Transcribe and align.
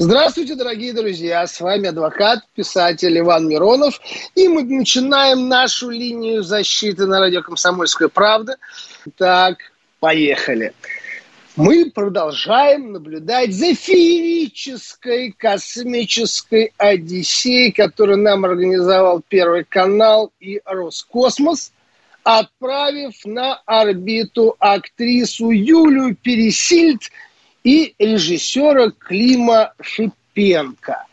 Здравствуйте, 0.00 0.54
дорогие 0.54 0.92
друзья! 0.92 1.44
С 1.44 1.60
вами 1.60 1.88
адвокат, 1.88 2.44
писатель 2.54 3.18
Иван 3.18 3.48
Миронов. 3.48 4.00
И 4.36 4.46
мы 4.46 4.62
начинаем 4.62 5.48
нашу 5.48 5.90
линию 5.90 6.44
защиты 6.44 7.04
на 7.06 7.18
радио 7.18 7.42
«Комсомольская 7.42 8.06
правда». 8.06 8.58
Так, 9.16 9.56
поехали. 9.98 10.72
Мы 11.56 11.90
продолжаем 11.90 12.92
наблюдать 12.92 13.52
за 13.52 13.74
феерической 13.74 15.32
космической 15.32 16.72
одиссеей, 16.76 17.72
которую 17.72 18.18
нам 18.18 18.44
организовал 18.44 19.20
Первый 19.28 19.64
канал 19.64 20.30
и 20.38 20.60
Роскосмос, 20.64 21.72
отправив 22.22 23.14
на 23.24 23.60
орбиту 23.66 24.54
актрису 24.60 25.50
Юлию 25.50 26.14
Пересильд– 26.14 27.00
и 27.68 27.94
режиссера 27.98 28.90
Клима 28.98 29.74
Шипенко, 29.78 31.04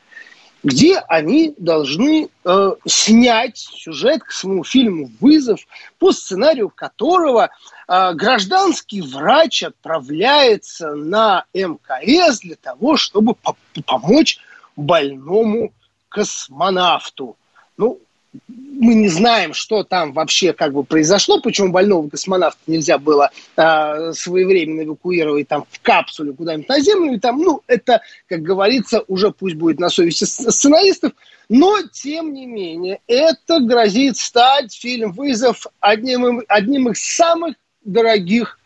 где 0.64 1.00
они 1.00 1.54
должны 1.58 2.30
э, 2.46 2.72
снять 2.88 3.58
сюжет 3.58 4.24
к 4.24 4.32
своему 4.32 4.64
фильму 4.64 5.12
«Вызов», 5.20 5.60
по 6.00 6.14
сценарию 6.14 6.70
которого 6.70 7.50
э, 7.90 8.14
гражданский 8.14 9.02
врач 9.02 9.64
отправляется 9.64 10.96
на 10.96 11.44
МКС 11.54 12.40
для 12.40 12.56
того, 12.56 12.96
чтобы 12.96 13.34
по 13.34 13.58
помочь 13.86 14.40
больному 14.78 15.74
космонавту. 16.08 17.36
Ну, 17.76 18.00
мы 18.48 18.94
не 18.96 19.10
знаем, 19.10 19.54
что 19.54 19.84
там 19.84 20.14
вообще 20.14 20.54
как 20.54 20.74
бы 20.74 20.84
произошло, 20.84 21.40
почему 21.40 21.72
больного 21.72 22.10
космонавта 22.10 22.60
нельзя 22.68 22.98
было 22.98 23.32
э, 23.56 24.14
своевременно 24.14 24.84
эвакуировать 24.84 25.48
там 25.48 25.66
в 25.70 25.82
капсуле 25.82 26.34
куда-нибудь 26.34 26.70
на 26.70 26.80
Землю, 26.80 27.14
и 27.14 27.20
там, 27.20 27.40
ну, 27.40 27.62
это, 27.68 28.02
как 28.28 28.42
говорится, 28.42 29.04
уже 29.08 29.32
пусть 29.32 29.56
будет 29.56 29.80
на 29.80 29.90
совести 29.90 30.26
сценаристов, 30.26 31.14
но, 31.48 31.78
тем 31.92 32.34
не 32.34 32.46
менее, 32.46 33.00
это 33.08 33.60
грозит 33.60 34.18
стать 34.18 34.74
фильм 34.74 35.12
«Вызов» 35.12 35.68
одним, 35.80 36.42
одним 36.48 36.90
из 36.90 37.00
самых 37.02 37.56
дорогих 37.84 38.60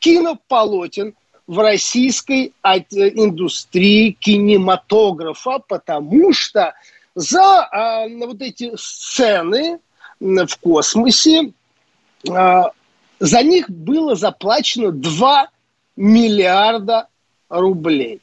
кинополотен 0.00 1.14
в 1.46 1.58
российской 1.58 2.52
индустрии 2.62 4.16
кинематографа, 4.18 5.58
потому 5.58 6.32
что 6.32 6.74
за 7.14 7.64
а, 7.64 8.08
вот 8.08 8.40
эти 8.42 8.74
сцены 8.76 9.80
в 10.20 10.56
космосе, 10.60 11.52
а, 12.30 12.70
за 13.20 13.42
них 13.42 13.70
было 13.70 14.16
заплачено 14.16 14.90
2 14.90 15.48
миллиарда 15.96 17.08
рублей. 17.48 18.20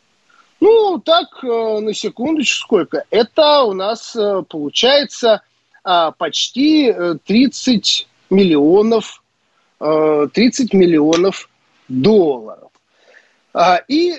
Ну, 0.60 1.00
так, 1.00 1.44
э, 1.44 1.80
на 1.80 1.94
секундочку, 1.94 2.66
сколько? 2.66 3.06
Это 3.10 3.64
у 3.64 3.74
нас 3.74 4.16
э, 4.16 4.44
получается 4.48 5.42
а, 5.84 6.12
почти 6.12 6.94
30 7.26 8.08
э, 8.30 8.34
миллионов, 8.34 9.24
30 9.80 10.74
миллионов 10.74 11.50
долларов. 11.88 12.70
И, 13.88 14.14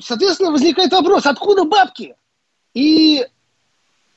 соответственно, 0.00 0.52
возникает 0.52 0.92
вопрос, 0.92 1.26
откуда 1.26 1.64
бабки? 1.64 2.14
И 2.72 3.26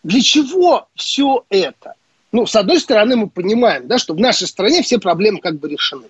для 0.03 0.21
чего 0.21 0.87
все 0.95 1.45
это? 1.49 1.95
Ну, 2.31 2.45
с 2.45 2.55
одной 2.55 2.79
стороны, 2.79 3.15
мы 3.15 3.29
понимаем, 3.29 3.87
да, 3.87 3.97
что 3.97 4.13
в 4.13 4.19
нашей 4.19 4.47
стране 4.47 4.81
все 4.81 4.99
проблемы 4.99 5.39
как 5.39 5.59
бы 5.59 5.69
решены. 5.69 6.05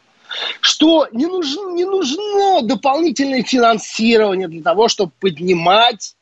Что 0.62 1.08
не 1.12 1.26
нужно, 1.26 1.72
не 1.72 1.86
нужно 1.86 2.62
дополнительное 2.62 3.44
финансирование 3.44 4.48
для 4.48 4.62
того, 4.62 4.88
чтобы 4.88 5.12
поднимать 5.20 6.16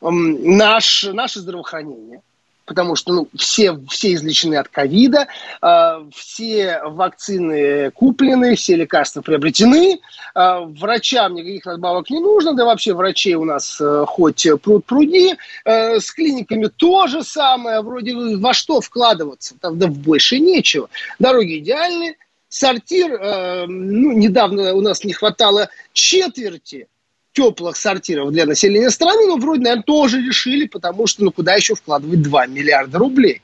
эм, 0.00 0.56
наш, 0.56 1.04
наше 1.04 1.40
здравоохранение– 1.40 2.22
потому 2.64 2.96
что 2.96 3.12
ну, 3.12 3.28
все, 3.36 3.78
все 3.90 4.14
излечены 4.14 4.56
от 4.56 4.68
ковида, 4.68 5.26
э, 5.60 6.10
все 6.14 6.80
вакцины 6.84 7.90
куплены, 7.90 8.56
все 8.56 8.76
лекарства 8.76 9.22
приобретены, 9.22 10.00
э, 10.34 10.60
врачам 10.78 11.34
никаких 11.34 11.66
надбавок 11.66 12.10
не 12.10 12.20
нужно, 12.20 12.54
да 12.54 12.64
вообще 12.64 12.94
врачей 12.94 13.34
у 13.34 13.44
нас 13.44 13.80
э, 13.80 14.04
хоть 14.06 14.46
пруд 14.62 14.84
пруди, 14.84 15.36
э, 15.64 16.00
с 16.00 16.10
клиниками 16.10 16.66
то 16.66 17.06
же 17.06 17.22
самое, 17.22 17.80
вроде 17.80 18.14
во 18.36 18.52
что 18.54 18.80
вкладываться, 18.80 19.56
там, 19.60 19.78
да 19.78 19.86
больше 19.86 20.38
нечего. 20.38 20.88
Дороги 21.18 21.58
идеальные, 21.58 22.16
сортир, 22.48 23.12
э, 23.12 23.66
ну, 23.66 24.12
недавно 24.12 24.74
у 24.74 24.80
нас 24.80 25.04
не 25.04 25.12
хватало 25.12 25.68
четверти 25.92 26.88
теплых 27.34 27.76
сортиров 27.76 28.32
для 28.32 28.46
населения 28.46 28.90
страны, 28.90 29.26
ну, 29.26 29.38
вроде, 29.38 29.62
наверное, 29.62 29.82
тоже 29.82 30.22
решили, 30.22 30.66
потому 30.66 31.06
что, 31.06 31.24
ну, 31.24 31.32
куда 31.32 31.54
еще 31.54 31.74
вкладывать 31.74 32.22
2 32.22 32.46
миллиарда 32.46 32.98
рублей? 32.98 33.42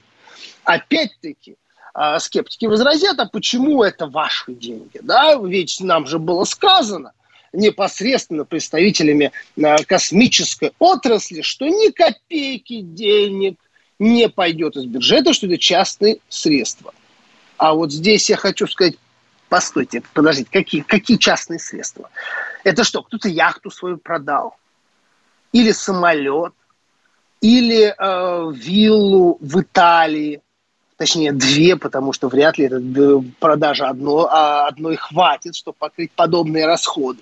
Опять-таки, 0.65 1.57
а, 1.93 2.19
скептики 2.21 2.67
возразят, 2.67 3.19
а 3.19 3.27
почему 3.27 3.83
это 3.83 4.07
ваши 4.07 4.55
деньги? 4.55 5.01
Да, 5.03 5.35
ведь 5.35 5.81
нам 5.81 6.07
же 6.07 6.19
было 6.19 6.45
сказано 6.45 7.13
непосредственно 7.53 8.45
представителями 8.45 9.33
а, 9.63 9.83
космической 9.85 10.73
отрасли, 10.79 11.43
что 11.43 11.67
ни 11.67 11.91
копейки 11.91 12.81
денег 12.81 13.59
не 13.99 14.29
пойдет 14.29 14.77
из 14.77 14.85
бюджета, 14.85 15.35
что 15.35 15.47
это 15.47 15.59
частные 15.59 16.19
средства. 16.29 16.95
А 17.57 17.75
вот 17.75 17.93
здесь 17.93 18.31
я 18.31 18.37
хочу 18.37 18.67
сказать, 18.69 18.95
постойте, 19.51 20.03
подождите, 20.15 20.49
какие, 20.51 20.81
какие 20.81 21.19
частные 21.19 21.59
средства? 21.59 22.09
Это 22.65 22.85
что, 22.85 23.03
кто-то 23.03 23.29
яхту 23.29 23.71
свою 23.71 23.99
продал? 23.99 24.57
Или 25.53 25.73
самолет? 25.73 26.55
Или 27.43 27.95
э, 27.99 28.53
виллу 28.55 29.37
в 29.41 29.61
Италии? 29.61 30.41
Точнее, 30.97 31.33
две, 31.33 31.77
потому 31.77 32.13
что 32.13 32.29
вряд 32.29 32.59
ли 32.59 32.67
это 32.67 32.81
продажа 33.41 33.89
одно, 33.89 34.29
а 34.31 34.69
одной 34.69 34.97
хватит, 34.97 35.57
чтобы 35.57 35.77
покрыть 35.79 36.13
подобные 36.13 36.67
расходы. 36.67 37.21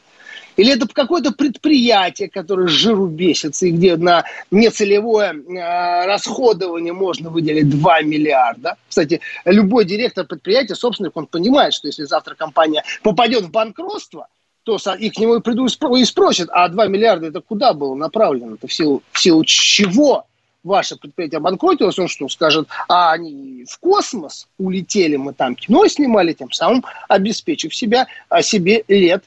Или 0.58 0.74
это 0.74 0.86
какое-то 0.86 1.32
предприятие, 1.32 2.28
которое 2.28 2.66
жиру 2.66 3.06
бесится, 3.06 3.66
и 3.66 3.70
где 3.70 3.96
на 3.96 4.24
нецелевое 4.50 5.32
э, 5.32 6.06
расходование 6.06 6.92
можно 6.92 7.30
выделить 7.30 7.70
2 7.70 8.02
миллиарда. 8.02 8.76
Кстати, 8.88 9.20
любой 9.44 9.86
директор 9.86 10.26
предприятия, 10.26 10.74
собственник, 10.74 11.16
он 11.16 11.26
понимает, 11.26 11.72
что 11.72 11.86
если 11.86 12.04
завтра 12.04 12.34
компания 12.34 12.82
попадет 13.02 13.44
в 13.44 13.50
банкротство– 13.50 14.26
то 14.64 14.76
и 14.98 15.08
к 15.08 15.18
нему 15.18 15.40
придут 15.40 15.74
и 15.96 16.04
спросят, 16.04 16.50
а 16.52 16.68
2 16.68 16.88
миллиарда 16.88 17.28
это 17.28 17.40
куда 17.40 17.72
было 17.72 17.94
направлено? 17.94 18.56
Это 18.56 18.66
в 18.66 18.72
силу, 18.72 19.02
в 19.12 19.18
силу 19.18 19.42
чего 19.46 20.26
ваше 20.62 20.96
предприятие 20.96 21.38
обанкротилось? 21.38 21.98
Он 21.98 22.06
что, 22.06 22.28
скажет, 22.28 22.68
а 22.86 23.12
они 23.12 23.64
в 23.66 23.78
космос 23.78 24.46
улетели, 24.58 25.16
мы 25.16 25.32
там 25.32 25.54
кино 25.54 25.86
снимали, 25.86 26.34
тем 26.34 26.52
самым 26.52 26.84
обеспечив 27.08 27.74
себя, 27.74 28.08
о 28.28 28.42
себе 28.42 28.84
лет 28.88 29.24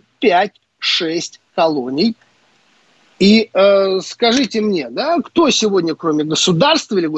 5-6 0.82 1.40
колоний. 1.56 2.16
И 3.20 3.50
э, 3.54 4.00
скажите 4.02 4.62
мне, 4.62 4.90
да, 4.90 5.18
кто 5.22 5.50
сегодня, 5.52 5.94
кроме 5.94 6.24
государства 6.24 6.98
или 6.98 7.10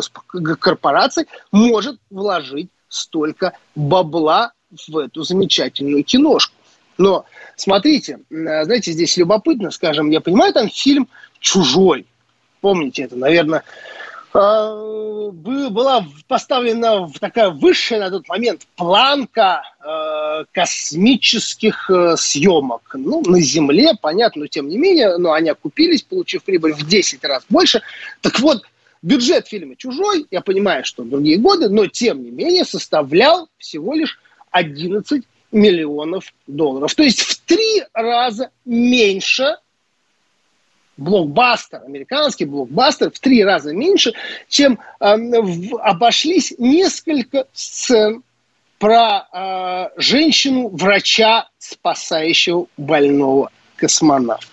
корпораций, 0.56 1.28
может 1.52 1.98
вложить 2.10 2.70
столько 2.90 3.54
бабла 3.74 4.52
в 4.88 4.98
эту 4.98 5.24
замечательную 5.24 6.04
киношку? 6.04 6.56
Но 6.98 7.26
смотрите, 7.56 8.20
э, 8.30 8.66
знаете, 8.66 8.92
здесь 8.92 9.16
любопытно, 9.16 9.72
скажем, 9.72 10.10
я 10.10 10.20
понимаю, 10.20 10.54
там 10.54 10.70
фильм 10.70 11.08
«Чужой». 11.40 12.06
Помните 12.60 13.04
это, 13.04 13.16
наверное, 13.16 13.64
была 14.34 16.06
поставлена 16.28 17.08
такая 17.20 17.50
высшая 17.50 18.00
на 18.00 18.10
тот 18.10 18.28
момент 18.28 18.68
планка 18.76 19.62
э, 19.80 20.46
космических 20.52 21.90
съемок. 22.18 22.96
Ну, 22.96 23.22
на 23.22 23.40
Земле, 23.40 23.92
понятно, 24.02 24.42
но 24.42 24.48
тем 24.48 24.68
не 24.70 24.78
менее, 24.78 25.18
но 25.18 25.34
они 25.34 25.50
окупились, 25.50 26.02
получив 26.02 26.44
прибыль 26.44 26.74
в 26.74 26.88
10 26.88 27.24
раз 27.24 27.46
больше. 27.50 27.82
Так 28.22 28.40
вот, 28.40 28.64
бюджет 29.04 29.48
фильма 29.48 29.76
«Чужой», 29.76 30.26
я 30.32 30.42
понимаю, 30.42 30.84
что 30.84 31.04
другие 31.04 31.38
годы, 31.38 31.70
но 31.70 31.86
тем 31.86 32.24
не 32.24 32.32
менее 32.32 32.66
составлял 32.66 33.50
всего 33.58 33.94
лишь 33.94 34.20
11 34.50 35.24
миллионов 35.52 36.34
долларов. 36.48 36.94
То 36.96 37.04
есть 37.04 37.22
в 37.22 37.40
три 37.42 37.84
раза 37.94 38.50
меньше 38.66 39.58
блокбастер, 40.98 41.82
американский 41.84 42.46
блокбастер 42.46 43.12
в 43.12 43.20
три 43.20 43.44
раза 43.44 43.74
меньше, 43.74 44.14
чем 44.48 44.80
э, 45.00 45.16
в, 45.16 45.78
обошлись 45.80 46.54
несколько 46.58 47.48
сцен 47.54 48.24
про 48.80 49.28
э, 49.32 50.00
женщину-врача, 50.02 51.50
спасающего 51.58 52.68
больного 52.78 53.52
космонавта. 53.76 54.48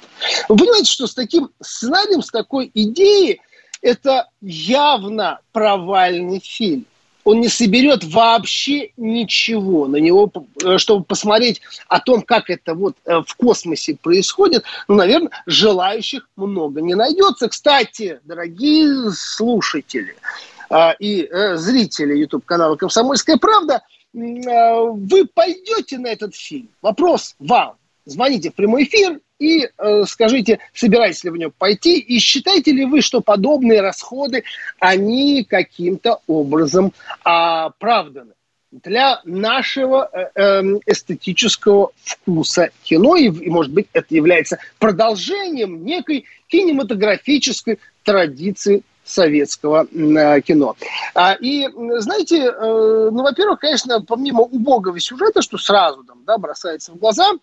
Вы 0.48 0.56
понимаете, 0.56 0.90
что 0.90 1.06
с 1.06 1.14
таким 1.14 1.50
сценарием, 1.60 2.22
с 2.22 2.30
такой 2.30 2.70
идеей, 2.72 3.40
это 3.82 4.28
явно 4.40 5.40
провальный 5.52 6.40
фильм 6.40 6.86
он 7.24 7.40
не 7.40 7.48
соберет 7.48 8.04
вообще 8.04 8.90
ничего 8.96 9.86
на 9.86 9.96
него, 9.96 10.30
э, 10.64 10.78
чтобы 10.78 11.04
посмотреть 11.04 11.60
о 11.88 12.00
том, 12.00 12.22
как 12.22 12.50
это 12.50 12.74
вот 12.74 12.96
э, 13.04 13.20
в 13.26 13.34
космосе 13.36 13.96
происходит, 14.00 14.64
ну, 14.88 14.94
наверное, 14.94 15.30
желающих 15.46 16.28
много 16.36 16.80
не 16.80 16.94
найдется. 16.94 17.48
Кстати, 17.48 18.20
дорогие 18.24 19.10
слушатели 19.12 20.16
а, 20.68 20.92
и 20.98 21.22
э, 21.22 21.56
зрители 21.56 22.16
YouTube-канала 22.16 22.76
«Комсомольская 22.76 23.36
правда», 23.36 23.82
вы 24.12 25.24
пойдете 25.32 25.98
на 25.98 26.08
этот 26.08 26.34
фильм? 26.34 26.68
Вопрос 26.82 27.36
вам. 27.38 27.76
Звоните 28.06 28.50
в 28.50 28.54
прямой 28.54 28.82
эфир 28.82 29.20
и 29.40 29.66
э, 29.66 30.04
скажите, 30.06 30.60
собираетесь 30.74 31.24
ли 31.24 31.30
в 31.30 31.36
него 31.36 31.50
пойти, 31.56 31.98
и 31.98 32.18
считаете 32.20 32.72
ли 32.72 32.84
вы, 32.84 33.00
что 33.00 33.20
подобные 33.20 33.80
расходы, 33.80 34.44
они 34.78 35.44
каким-то 35.44 36.20
образом 36.26 36.92
оправданы 37.24 38.34
для 38.70 39.20
нашего 39.24 40.08
э, 40.12 40.30
эм, 40.34 40.80
эстетического 40.86 41.90
вкуса 42.04 42.68
кино, 42.84 43.16
и, 43.16 43.24
и, 43.28 43.50
может 43.50 43.72
быть, 43.72 43.88
это 43.94 44.14
является 44.14 44.58
продолжением 44.78 45.84
некой 45.84 46.26
кинематографической 46.46 47.78
традиции 48.04 48.82
советского 49.04 49.86
э, 49.90 50.40
кино. 50.42 50.76
А, 51.14 51.32
и, 51.32 51.66
знаете, 51.98 52.44
э, 52.44 53.08
ну, 53.10 53.22
во-первых, 53.22 53.60
конечно, 53.60 54.02
помимо 54.02 54.42
убогого 54.42 55.00
сюжета, 55.00 55.40
что 55.40 55.56
сразу 55.56 56.04
там, 56.04 56.22
да, 56.26 56.36
бросается 56.36 56.92
в 56.92 56.96
глаза– 56.96 57.32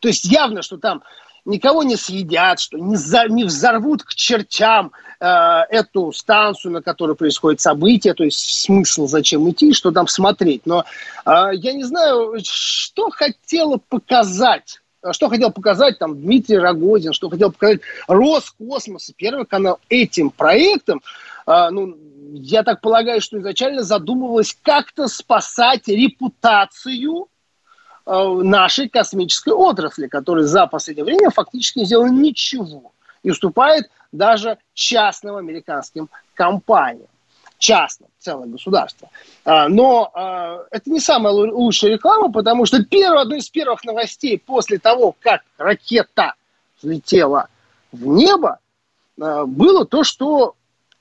то 0.00 0.08
есть 0.08 0.24
явно, 0.24 0.62
что 0.62 0.78
там 0.78 1.02
никого 1.44 1.82
не 1.82 1.96
съедят, 1.96 2.60
что 2.60 2.78
не, 2.78 2.96
за, 2.96 3.28
не 3.28 3.44
взорвут 3.44 4.02
к 4.02 4.14
чертям 4.14 4.92
э, 5.18 5.26
эту 5.70 6.12
станцию, 6.12 6.72
на 6.72 6.82
которой 6.82 7.16
происходит 7.16 7.60
событие, 7.60 8.14
то 8.14 8.24
есть 8.24 8.38
смысл 8.62 9.06
зачем 9.06 9.48
идти, 9.50 9.72
что 9.72 9.90
там 9.90 10.06
смотреть. 10.06 10.66
Но 10.66 10.84
э, 11.24 11.30
я 11.54 11.72
не 11.72 11.84
знаю, 11.84 12.34
что 12.42 13.10
хотела 13.10 13.78
показать 13.88 14.80
что 15.12 15.28
хотел 15.28 15.52
показать 15.52 15.96
там 16.00 16.20
Дмитрий 16.20 16.58
Рогозин, 16.58 17.12
что 17.12 17.30
хотел 17.30 17.52
показать 17.52 17.80
Роскосмос 18.08 19.08
и 19.08 19.14
Первый 19.14 19.46
канал 19.46 19.78
этим 19.88 20.30
проектом, 20.30 21.00
э, 21.46 21.68
ну, 21.70 21.96
я 22.32 22.64
так 22.64 22.80
полагаю, 22.80 23.20
что 23.20 23.38
изначально 23.38 23.84
задумывалось 23.84 24.58
как-то 24.60 25.06
спасать 25.06 25.86
репутацию 25.86 27.28
Э, 27.28 27.37
нашей 28.08 28.88
космической 28.88 29.52
отрасли, 29.52 30.06
которая 30.06 30.44
за 30.44 30.66
последнее 30.66 31.04
время 31.04 31.30
фактически 31.30 31.80
не 31.80 31.84
сделала 31.84 32.08
ничего 32.08 32.92
и 33.22 33.30
уступает 33.30 33.90
даже 34.12 34.58
частным 34.74 35.36
американским 35.36 36.08
компаниям. 36.34 37.08
Частным, 37.58 38.08
целое 38.20 38.46
государство. 38.46 39.10
А, 39.44 39.68
но 39.68 40.12
а, 40.14 40.64
это 40.70 40.88
не 40.90 41.00
самая 41.00 41.32
лучшая 41.32 41.90
реклама, 41.90 42.30
потому 42.30 42.66
что 42.66 42.84
первое, 42.84 43.22
одно 43.22 43.34
из 43.34 43.48
первых 43.50 43.84
новостей 43.84 44.38
после 44.38 44.78
того, 44.78 45.16
как 45.18 45.42
ракета 45.58 46.34
взлетела 46.80 47.48
в 47.90 48.06
небо, 48.06 48.60
а, 49.20 49.44
было 49.44 49.84
то, 49.84 50.04
что 50.04 50.54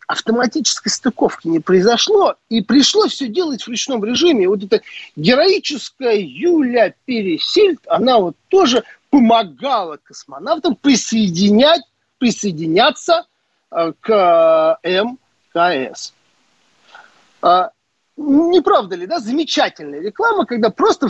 автоматической 0.07 0.89
стыковки 0.89 1.48
не 1.48 1.59
произошло, 1.59 2.36
и 2.50 2.62
пришлось 2.62 3.12
все 3.12 3.27
делать 3.27 3.63
в 3.63 3.68
ручном 3.68 4.04
режиме. 4.04 4.48
Вот 4.48 4.63
эта 4.63 4.81
героическая 5.18 6.15
Юля 6.15 6.94
Пересильд, 7.06 7.80
она 7.88 8.18
вот 8.19 8.36
тоже 8.48 8.83
помогала 9.09 10.00
космонавтам 10.01 10.75
присоединять, 10.75 11.81
присоединяться 12.19 13.25
э, 13.69 13.92
к 14.00 14.80
э, 14.81 15.04
МКС. 15.54 16.13
А, 17.42 17.71
не 18.15 18.62
правда 18.62 18.95
ли, 18.95 19.07
да, 19.07 19.19
замечательная 19.19 20.01
реклама, 20.01 20.45
когда 20.45 20.69
просто 20.69 21.10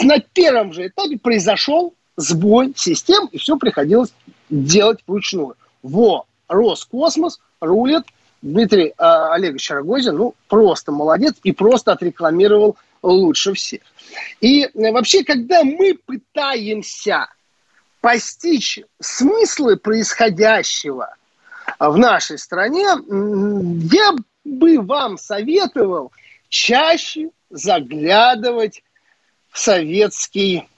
на 0.00 0.20
первом 0.20 0.72
же 0.72 0.86
этапе 0.86 1.18
произошел 1.18 1.92
сбой 2.16 2.72
систем, 2.76 3.26
и 3.32 3.38
все 3.38 3.56
приходилось 3.56 4.12
делать 4.48 5.00
вручную. 5.08 5.56
Во, 5.82 6.26
Роскосмос 6.46 7.40
рулит– 7.60 8.04
Дмитрий 8.42 8.88
э, 8.88 8.92
Олегович 8.98 9.70
Рогозин, 9.70 10.16
ну, 10.16 10.34
просто 10.48 10.92
молодец 10.92 11.34
и 11.42 11.52
просто 11.52 11.92
отрекламировал 11.92 12.76
лучше 13.02 13.52
всех. 13.54 13.80
И 14.40 14.64
э, 14.64 14.92
вообще, 14.92 15.24
когда 15.24 15.64
мы 15.64 15.98
пытаемся 16.06 17.26
постичь 18.00 18.80
смыслы 19.00 19.76
происходящего 19.76 21.14
в 21.80 21.96
нашей 21.98 22.38
стране, 22.38 22.86
я 23.92 24.12
бы 24.44 24.80
вам 24.80 25.18
советовал 25.18 26.12
чаще 26.48 27.30
заглядывать 27.50 28.82
в 29.50 29.58
советский 29.58 30.68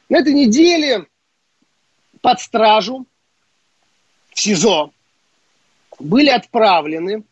на 0.09 0.17
этой 0.17 0.35
неделе 0.35 1.07
под 2.21 2.41
стражу 2.41 3.07
в 4.31 4.41
СИЗО 4.41 4.91
были 6.01 6.31
отправлены 6.31 7.23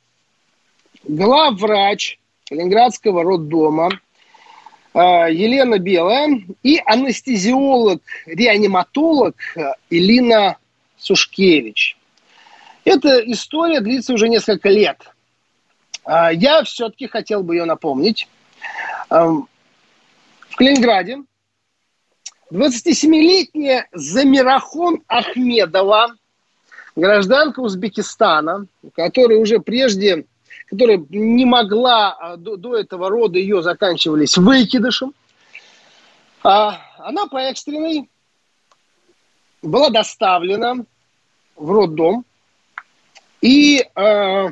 главврач 1.02 2.20
Ленинградского 2.50 3.24
роддома 3.24 3.90
а, 4.94 5.28
Елена 5.28 5.80
Белая 5.80 6.40
и 6.62 6.80
анестезиолог-реаниматолог 6.86 9.34
Илина 9.90 10.56
Сушкевич. 10.98 11.96
Эта 12.84 13.28
история 13.28 13.80
длится 13.80 14.14
уже 14.14 14.28
несколько 14.28 14.68
лет. 14.68 15.04
А, 16.04 16.32
я 16.32 16.62
все-таки 16.62 17.08
хотел 17.08 17.42
бы 17.42 17.56
ее 17.56 17.64
напомнить. 17.64 18.28
В 19.08 19.48
Калининграде 20.54 21.24
27-летняя 22.50 23.86
Замирахон 23.92 25.02
Ахмедова, 25.06 26.16
гражданка 26.96 27.60
Узбекистана, 27.60 28.66
которая 28.94 29.38
уже 29.38 29.60
прежде, 29.60 30.26
которая 30.68 31.04
не 31.10 31.44
могла, 31.44 32.12
а, 32.12 32.36
до, 32.36 32.56
до 32.56 32.76
этого 32.76 33.08
рода 33.08 33.38
ее 33.38 33.62
заканчивались 33.62 34.36
выкидышем, 34.36 35.14
а, 36.42 36.80
она 36.98 37.26
по 37.26 37.38
экстренной 37.38 38.08
была 39.62 39.90
доставлена 39.90 40.84
в 41.54 41.70
роддом 41.70 42.24
и 43.42 43.80
э, 43.80 44.50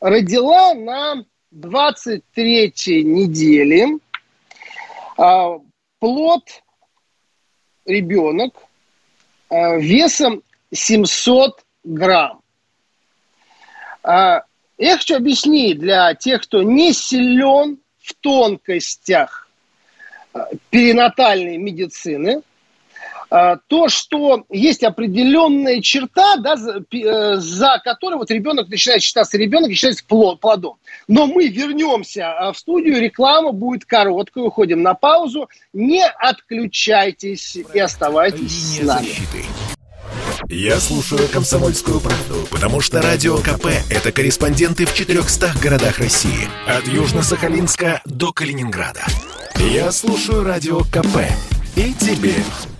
родила 0.00 0.74
на 0.74 1.24
23-й 1.52 3.02
неделе 3.02 3.98
э, 5.18 5.58
плод 5.98 6.42
ребенок 7.86 8.54
э, 9.50 9.80
весом 9.80 10.42
700 10.72 11.64
грамм. 11.84 12.40
Э, 14.02 14.40
я 14.78 14.96
хочу 14.98 15.16
объяснить 15.16 15.78
для 15.78 16.14
тех, 16.14 16.42
кто 16.42 16.62
не 16.62 16.92
силен 16.92 17.78
в 17.98 18.14
тонкостях 18.14 19.48
э, 20.34 20.40
перинатальной 20.70 21.56
медицины– 21.56 22.42
то, 23.28 23.88
что 23.88 24.44
есть 24.50 24.82
определенная 24.84 25.80
черта, 25.80 26.36
да, 26.36 26.56
за, 26.56 26.84
э, 26.92 27.36
за 27.36 27.80
которой 27.82 28.16
вот 28.16 28.30
ребенок 28.30 28.68
начинает 28.68 29.02
считаться 29.02 29.36
ребенок 29.36 29.70
и 29.70 29.74
считается 29.74 30.04
плодом. 30.06 30.78
Но 31.08 31.26
мы 31.26 31.48
вернемся 31.48 32.32
а, 32.32 32.52
в 32.52 32.58
студию, 32.58 33.00
реклама 33.00 33.52
будет 33.52 33.84
короткой, 33.84 34.46
уходим 34.46 34.82
на 34.82 34.94
паузу. 34.94 35.48
Не 35.72 36.06
отключайтесь 36.06 37.56
и 37.56 37.78
оставайтесь 37.78 38.76
с 38.76 38.82
нами. 38.82 39.08
Я 40.48 40.78
слушаю 40.78 41.28
«Комсомольскую 41.28 42.00
правду», 42.00 42.46
потому 42.50 42.80
что 42.80 43.02
«Радио 43.02 43.38
КП»— 43.38 43.66
это 43.90 44.12
корреспонденты 44.12 44.86
в 44.86 44.94
400 44.94 45.54
городах 45.60 45.98
России. 45.98 46.48
От 46.66 46.84
Южно-Сахалинска 46.84 48.00
до 48.04 48.32
Калининграда. 48.32 49.04
Я 49.56 49.90
слушаю 49.90 50.44
«Радио 50.44 50.80
КП» 50.80 51.18
и 51.74 51.92
тебе 51.94 52.34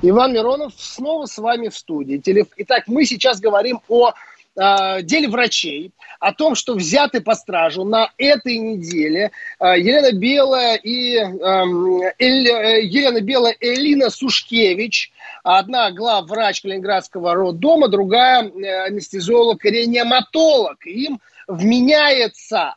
Иван 0.00 0.32
Миронов 0.32 0.74
снова 0.76 1.26
с 1.26 1.38
вами 1.38 1.68
в 1.68 1.76
студии. 1.76 2.22
Итак, 2.56 2.84
мы 2.86 3.04
сейчас 3.04 3.40
говорим 3.40 3.80
о 3.88 4.12
э, 4.56 5.02
деле 5.02 5.28
врачей, 5.28 5.90
о 6.20 6.32
том, 6.32 6.54
что 6.54 6.74
взяты 6.74 7.20
по 7.20 7.34
стражу 7.34 7.84
на 7.84 8.12
этой 8.16 8.58
неделе 8.58 9.32
э, 9.58 9.74
Елена 9.76 10.12
Белая 10.12 10.76
и 10.76 11.16
Эль, 11.16 12.48
э, 12.48 12.84
Елена 12.84 13.20
Белая 13.20 13.56
Элина 13.58 14.10
Сушкевич, 14.10 15.10
одна 15.42 15.90
главврач 15.90 16.62
Калининградского 16.62 17.34
роддома, 17.34 17.88
другая 17.88 18.44
э, 18.44 18.86
анестезиолог-реаниматолог. 18.86 20.86
Им 20.86 21.20
вменяется 21.48 22.76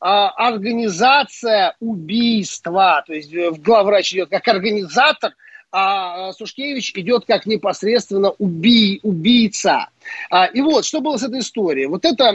организация 0.00 1.76
убийства, 1.80 3.02
то 3.06 3.14
есть 3.14 3.32
главврач 3.62 4.12
идет 4.12 4.28
как 4.28 4.46
организатор 4.48 5.32
а 5.76 6.32
Сушкевич 6.34 6.92
идет 6.94 7.24
как 7.26 7.46
непосредственно 7.46 8.30
уби, 8.38 9.00
убийца. 9.02 9.88
А, 10.30 10.46
и 10.46 10.60
вот, 10.60 10.84
что 10.84 11.00
было 11.00 11.16
с 11.16 11.24
этой 11.24 11.40
историей. 11.40 11.86
Вот 11.86 12.04
эта 12.04 12.32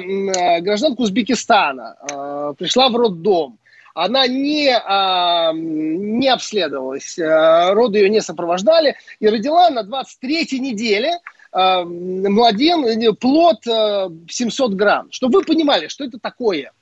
гражданка 0.59 0.99
Узбекистана 0.99 1.95
а, 2.01 2.53
пришла 2.53 2.89
в 2.89 2.97
роддом. 2.97 3.57
Она 3.95 4.27
не, 4.27 4.75
а, 4.75 5.53
не 5.53 6.27
обследовалась, 6.27 7.17
роды 7.17 7.99
ее 7.99 8.09
не 8.09 8.21
сопровождали, 8.21 8.97
и 9.21 9.29
родила 9.29 9.69
на 9.69 9.83
23-й 9.83 10.59
неделе 10.59 11.19
младен, 11.53 13.15
плод 13.15 13.63
700 13.63 14.73
грамм. 14.73 15.11
Чтобы 15.11 15.39
вы 15.39 15.45
понимали, 15.45 15.87
что 15.87 16.03
это 16.03 16.19
такое. 16.19 16.73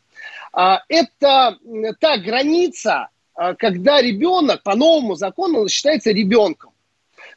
Это 0.51 1.57
та 1.99 2.17
граница, 2.17 2.93
а, 2.93 3.09
когда 3.57 4.01
ребенок 4.01 4.63
по 4.63 4.75
новому 4.75 5.15
закону 5.15 5.67
считается 5.69 6.11
ребенком. 6.11 6.71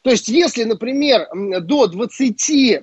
То 0.02 0.11
есть, 0.11 0.28
если, 0.28 0.64
например, 0.64 1.28
до 1.61 1.87
20, 1.87 2.50
э, 2.50 2.80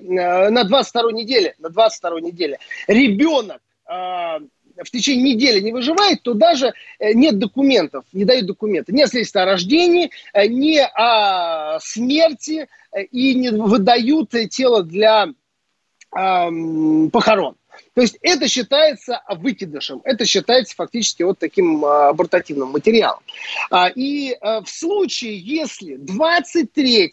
на 0.50 0.64
22 0.64 1.12
неделе, 1.12 1.54
на 1.58 1.68
22 1.68 2.20
неделе 2.20 2.58
ребенок 2.86 3.60
а, 3.86 4.38
в 4.38 4.90
течение 4.90 5.34
недели 5.34 5.60
не 5.60 5.72
выживает, 5.72 6.22
то 6.22 6.34
даже 6.34 6.74
э, 7.00 7.12
нет 7.14 7.38
документов, 7.38 8.04
не 8.12 8.24
дают 8.24 8.46
документы. 8.46 8.92
Ни 8.92 9.02
о 9.02 9.08
свидетельстве 9.08 9.40
о 9.40 9.46
рождении, 9.46 10.10
э, 10.32 10.46
ни 10.46 10.78
о 10.78 11.80
смерти, 11.80 12.68
и 13.10 13.34
не 13.34 13.50
выдают 13.50 14.30
тело 14.50 14.82
для 14.82 15.28
похорон. 16.10 17.56
То 17.94 18.02
есть 18.02 18.18
это 18.22 18.48
считается 18.48 19.22
выкидышем, 19.28 20.00
это 20.04 20.24
считается 20.24 20.74
фактически 20.74 21.22
вот 21.22 21.38
таким 21.38 21.84
а, 21.84 22.08
абортативным 22.08 22.70
материалом. 22.70 23.22
А, 23.70 23.88
и 23.88 24.36
а, 24.40 24.62
в 24.62 24.68
случае, 24.68 25.38
если 25.38 25.96
23 25.96 27.10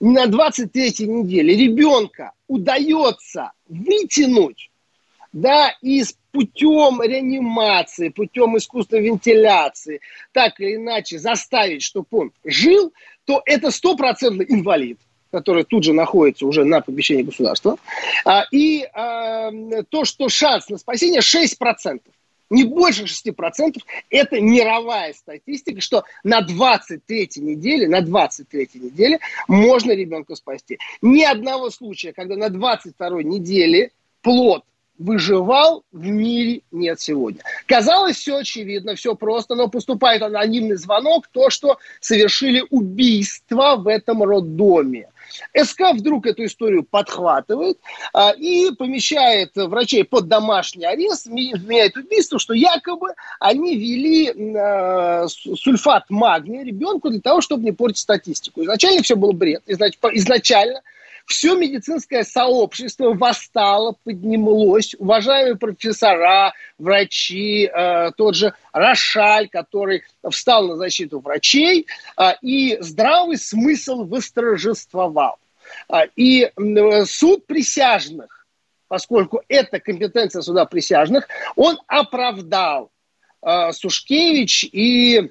на 0.00 0.26
23 0.26 1.06
неделе 1.06 1.56
ребенка 1.56 2.32
удается 2.48 3.52
вытянуть 3.68 4.70
да, 5.32 5.74
из 5.82 6.16
путем 6.30 7.02
реанимации, 7.02 8.08
путем 8.08 8.56
искусственной 8.56 9.02
вентиляции, 9.02 10.00
так 10.32 10.60
или 10.60 10.76
иначе 10.76 11.18
заставить, 11.18 11.82
чтобы 11.82 12.06
он 12.10 12.32
жил, 12.44 12.92
то 13.24 13.42
это 13.44 13.70
стопроцентный 13.70 14.46
инвалид 14.48 14.98
который 15.34 15.64
тут 15.64 15.82
же 15.82 15.92
находится 15.92 16.46
уже 16.46 16.64
на 16.64 16.80
попечении 16.80 17.22
государства. 17.22 17.76
А, 18.24 18.44
и 18.52 18.88
а, 18.94 19.50
то, 19.88 20.04
что 20.04 20.28
шанс 20.28 20.68
на 20.68 20.78
спасение 20.78 21.20
6%. 21.20 22.00
Не 22.50 22.62
больше 22.62 23.04
6%. 23.04 23.80
Это 24.10 24.40
мировая 24.40 25.12
статистика, 25.12 25.80
что 25.80 26.04
на 26.22 26.40
23-й 26.40 27.40
неделе, 27.40 27.88
на 27.88 28.00
23-й 28.00 28.78
неделе 28.78 29.18
можно 29.48 29.90
ребенка 29.90 30.36
спасти. 30.36 30.78
Ни 31.02 31.24
одного 31.24 31.70
случая, 31.70 32.12
когда 32.12 32.36
на 32.36 32.46
22-й 32.46 33.24
неделе 33.24 33.90
плод 34.22 34.62
выживал 34.98 35.84
в 35.92 36.06
мире 36.06 36.62
нет 36.70 37.00
сегодня. 37.00 37.40
Казалось, 37.66 38.16
все 38.16 38.38
очевидно, 38.38 38.94
все 38.94 39.14
просто, 39.14 39.54
но 39.54 39.68
поступает 39.68 40.22
анонимный 40.22 40.76
звонок, 40.76 41.26
то, 41.28 41.50
что 41.50 41.78
совершили 42.00 42.64
убийство 42.70 43.76
в 43.76 43.88
этом 43.88 44.22
роддоме. 44.22 45.08
СК 45.56 45.92
вдруг 45.94 46.26
эту 46.26 46.44
историю 46.44 46.84
подхватывает 46.84 47.78
а, 48.12 48.30
и 48.30 48.70
помещает 48.74 49.50
врачей 49.54 50.04
под 50.04 50.28
домашний 50.28 50.84
арест, 50.84 51.26
вменяет 51.26 51.96
убийство, 51.96 52.38
что 52.38 52.54
якобы 52.54 53.14
они 53.40 53.76
вели 53.76 54.54
а, 54.56 55.26
сульфат 55.28 56.04
магния 56.10 56.64
ребенку 56.64 57.10
для 57.10 57.20
того, 57.20 57.40
чтобы 57.40 57.64
не 57.64 57.72
портить 57.72 57.98
статистику. 57.98 58.62
Изначально 58.62 59.02
все 59.02 59.16
было 59.16 59.32
бред. 59.32 59.62
Изначально 59.66 60.82
все 61.26 61.56
медицинское 61.56 62.22
сообщество 62.22 63.14
восстало, 63.14 63.96
поднялось. 64.04 64.94
Уважаемые 64.98 65.56
профессора, 65.56 66.52
врачи, 66.78 67.64
э, 67.64 68.10
тот 68.16 68.34
же 68.34 68.52
Рошаль, 68.72 69.48
который 69.48 70.02
встал 70.30 70.68
на 70.68 70.76
защиту 70.76 71.20
врачей, 71.20 71.86
э, 72.18 72.32
и 72.42 72.76
здравый 72.80 73.38
смысл 73.38 74.04
восторжествовал. 74.04 75.38
Э, 75.88 76.06
и 76.14 76.50
э, 76.54 77.04
суд 77.06 77.46
присяжных, 77.46 78.46
поскольку 78.88 79.42
это 79.48 79.80
компетенция 79.80 80.42
суда 80.42 80.66
присяжных, 80.66 81.26
он 81.56 81.78
оправдал 81.86 82.90
э, 83.42 83.72
Сушкевич 83.72 84.64
и 84.72 85.30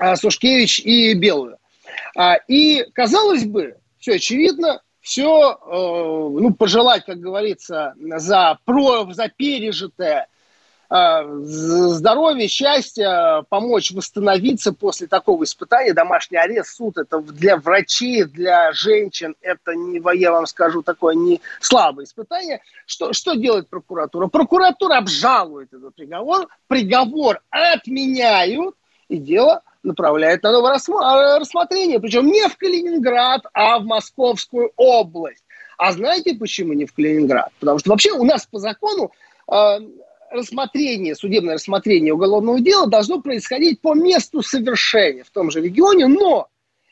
э, 0.00 0.16
Сушкевич 0.16 0.80
и 0.80 1.14
Белую. 1.14 1.58
А, 2.16 2.36
и, 2.46 2.84
казалось 2.92 3.44
бы, 3.44 3.76
все 3.98 4.14
очевидно, 4.14 4.80
все, 5.08 5.52
э, 5.52 5.70
ну, 5.72 6.52
пожелать, 6.52 7.06
как 7.06 7.18
говорится, 7.18 7.94
за, 7.98 8.58
про, 8.66 9.10
за 9.10 9.30
пережитое 9.30 10.28
здоровья, 10.90 12.48
счастья, 12.48 13.44
помочь 13.50 13.90
восстановиться 13.90 14.72
после 14.72 15.06
такого 15.06 15.44
испытания. 15.44 15.92
Домашний 15.92 16.38
арест, 16.38 16.76
суд– 16.76 16.96
это 16.96 17.20
для 17.20 17.58
врачей, 17.58 18.24
для 18.24 18.72
женщин, 18.72 19.34
это, 19.42 19.74
не, 19.74 20.00
я 20.18 20.32
вам 20.32 20.46
скажу, 20.46 20.82
такое 20.82 21.14
не 21.14 21.42
слабое 21.60 22.06
испытание. 22.06 22.62
Что, 22.86 23.12
что 23.12 23.34
делает 23.34 23.68
прокуратура? 23.68 24.28
Прокуратура 24.28 24.96
обжалует 24.96 25.74
этот 25.74 25.94
приговор, 25.94 26.48
приговор 26.68 27.40
отменяют, 27.50 28.74
и 29.08 29.18
дело 29.18 29.62
направляет 29.82 30.42
на 30.42 30.52
новое 30.52 30.74
рассмотрение. 31.38 32.00
Причем 32.00 32.26
не 32.26 32.48
в 32.48 32.56
Калининград, 32.56 33.46
а 33.52 33.78
в 33.78 33.84
Московскую 33.84 34.72
область. 34.76 35.44
А 35.76 35.92
знаете, 35.92 36.34
почему 36.34 36.72
не 36.72 36.86
в 36.86 36.92
Калининград? 36.92 37.50
Потому 37.60 37.78
что 37.78 37.90
вообще 37.90 38.12
у 38.12 38.24
нас 38.24 38.46
по 38.46 38.58
закону 38.58 39.12
э, 39.50 39.78
рассмотрение, 40.30 41.14
судебное 41.14 41.54
рассмотрение 41.54 42.12
уголовного 42.12 42.60
дела 42.60 42.86
должно 42.86 43.20
происходить 43.20 43.80
по 43.80 43.94
месту 43.94 44.42
совершения 44.42 45.24
в 45.24 45.30
том 45.30 45.50
же 45.50 45.60
регионе, 45.60 46.06
но 46.06 46.48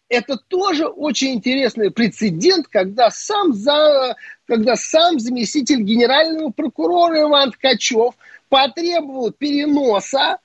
это 0.08 0.36
тоже 0.36 0.86
очень 0.86 1.34
интересный 1.34 1.90
прецедент, 1.90 2.68
когда 2.68 3.10
сам, 3.10 3.52
за, 3.52 4.16
когда 4.46 4.76
сам 4.76 5.18
заместитель 5.18 5.80
генерального 5.82 6.50
прокурора 6.50 7.22
Иван 7.22 7.50
Ткачев 7.50 8.14
потребовал 8.48 9.32
переноса 9.32 10.38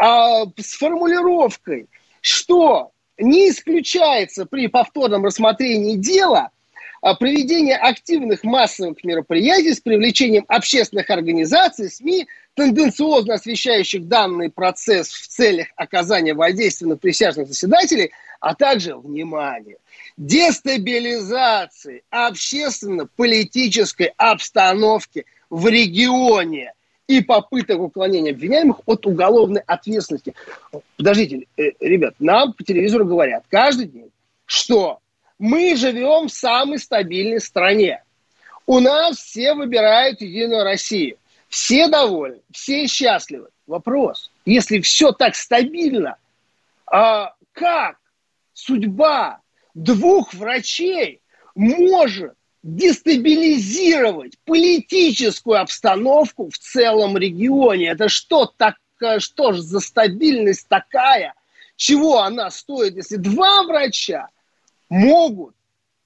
а, 0.00 0.46
с 0.56 0.78
формулировкой, 0.78 1.86
что 2.22 2.90
не 3.18 3.50
исключается 3.50 4.46
при 4.46 4.66
повторном 4.66 5.24
рассмотрении 5.24 5.96
дела– 5.96 6.50
а 7.02 7.14
проведение 7.14 7.76
активных 7.76 8.44
массовых 8.44 9.02
мероприятий 9.04 9.72
с 9.72 9.80
привлечением 9.80 10.44
общественных 10.48 11.08
организаций, 11.08 11.90
СМИ, 11.90 12.26
тенденциозно 12.54 13.34
освещающих 13.34 14.06
данный 14.06 14.50
процесс 14.50 15.08
в 15.08 15.28
целях 15.28 15.68
оказания 15.76 16.34
воздействия 16.34 16.88
на 16.88 16.96
присяжных 16.96 17.48
заседателей, 17.48 18.10
а 18.40 18.54
также, 18.54 18.96
внимание, 18.96 19.78
дестабилизации 20.18 22.02
общественно-политической 22.10 24.12
обстановки 24.16 25.24
в 25.48 25.68
регионе 25.68 26.74
и 27.10 27.20
попыток 27.22 27.80
уклонения 27.80 28.30
обвиняемых 28.30 28.82
от 28.86 29.04
уголовной 29.04 29.62
ответственности. 29.66 30.32
Подождите, 30.96 31.48
э, 31.56 31.72
ребят, 31.80 32.14
нам 32.20 32.52
по 32.52 32.62
телевизору 32.62 33.04
говорят 33.04 33.42
каждый 33.48 33.86
день, 33.86 34.12
что 34.46 35.00
мы 35.36 35.74
живем 35.74 36.28
в 36.28 36.32
самой 36.32 36.78
стабильной 36.78 37.40
стране. 37.40 38.04
У 38.64 38.78
нас 38.78 39.16
все 39.16 39.54
выбирают 39.54 40.20
Единую 40.20 40.62
Россию. 40.62 41.16
Все 41.48 41.88
довольны, 41.88 42.42
все 42.52 42.86
счастливы. 42.86 43.48
Вопрос, 43.66 44.30
если 44.44 44.80
все 44.80 45.10
так 45.10 45.34
стабильно, 45.34 46.16
а 46.86 47.34
как 47.50 47.96
судьба 48.52 49.40
двух 49.74 50.32
врачей 50.32 51.22
может 51.56 52.34
дестабилизировать 52.62 54.38
политическую 54.44 55.60
обстановку 55.60 56.50
в 56.50 56.58
целом 56.58 57.16
регионе? 57.16 57.88
Это 57.88 58.08
что, 58.08 58.46
так, 58.46 58.76
что 59.18 59.52
же 59.52 59.62
за 59.62 59.80
стабильность 59.80 60.68
такая? 60.68 61.34
Чего 61.76 62.20
она 62.20 62.50
стоит, 62.50 62.96
если 62.96 63.16
два 63.16 63.62
врача– 63.62 64.28
могут, 64.90 65.54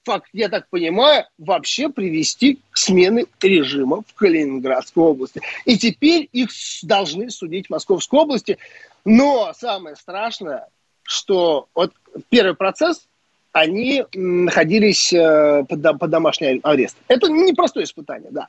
факт, 0.04 0.28
я 0.32 0.48
так 0.48 0.68
понимаю, 0.68 1.26
вообще 1.38 1.88
привести 1.88 2.60
к 2.70 2.76
смене 2.76 3.24
режима 3.40 4.02
в 4.06 4.14
Калининградской 4.14 5.02
области. 5.02 5.40
И 5.64 5.76
теперь 5.76 6.28
их 6.32 6.50
должны 6.82 7.30
судить 7.30 7.66
в 7.66 7.70
Московской 7.70 8.20
области. 8.20 8.58
Но 9.04 9.52
самое 9.54 9.96
страшное, 9.96 10.68
что 11.02 11.68
вот 11.74 11.92
первый 12.28 12.54
процесс, 12.54 13.08
они 13.54 14.04
находились 14.12 15.12
э, 15.12 15.64
под, 15.66 15.98
под 15.98 16.10
домашний 16.10 16.60
арест. 16.62 16.96
Это 17.08 17.28
непростое 17.28 17.84
испытание, 17.84 18.30
да. 18.30 18.48